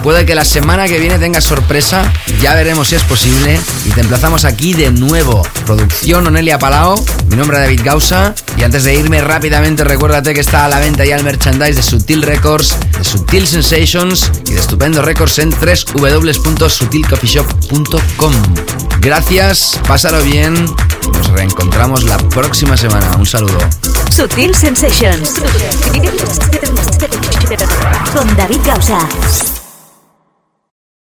Puede 0.04 0.24
que 0.26 0.34
la 0.34 0.44
semana 0.44 0.86
que 0.86 0.98
viene 0.98 1.18
tenga 1.18 1.40
sorpresa, 1.40 2.12
ya 2.38 2.54
veremos 2.54 2.88
si 2.88 2.94
es 2.94 3.02
posible. 3.04 3.58
Y 3.86 3.88
te 3.88 4.02
emplazamos 4.02 4.44
aquí 4.44 4.74
de 4.74 4.90
nuevo. 4.90 5.42
Producción 5.64 6.26
Onelia 6.26 6.58
Palao, 6.58 7.02
mi 7.30 7.36
nombre 7.36 7.56
es 7.56 7.62
David 7.62 7.80
Gausa. 7.82 8.34
Y 8.58 8.64
antes 8.64 8.84
de 8.84 8.94
irme 8.94 9.22
rápidamente, 9.22 9.82
recuérdate 9.82 10.34
que 10.34 10.40
está 10.40 10.66
a 10.66 10.68
la 10.68 10.78
venta 10.78 11.06
ya 11.06 11.16
el 11.16 11.24
merchandise 11.24 11.76
de 11.76 11.82
Sutil 11.82 12.20
Records, 12.20 12.76
de 12.98 13.02
Sutil 13.02 13.46
Sensations 13.46 14.30
y 14.46 14.52
de 14.52 14.60
Estupendo 14.60 15.00
Records 15.00 15.38
en 15.38 15.48
www.sutilcoffeeshop.com. 15.48 18.32
Gracias, 19.00 19.80
pásalo 19.88 20.22
bien. 20.22 20.66
Nos 21.14 21.30
reencontramos 21.30 22.04
la 22.04 22.18
próxima 22.18 22.76
semana. 22.76 23.16
Un 23.16 23.24
saludo. 23.24 23.56
Sutil 24.14 24.54
Sensations. 24.54 25.36
Con 28.12 28.36
David 28.36 28.60
Gausa. 28.66 28.98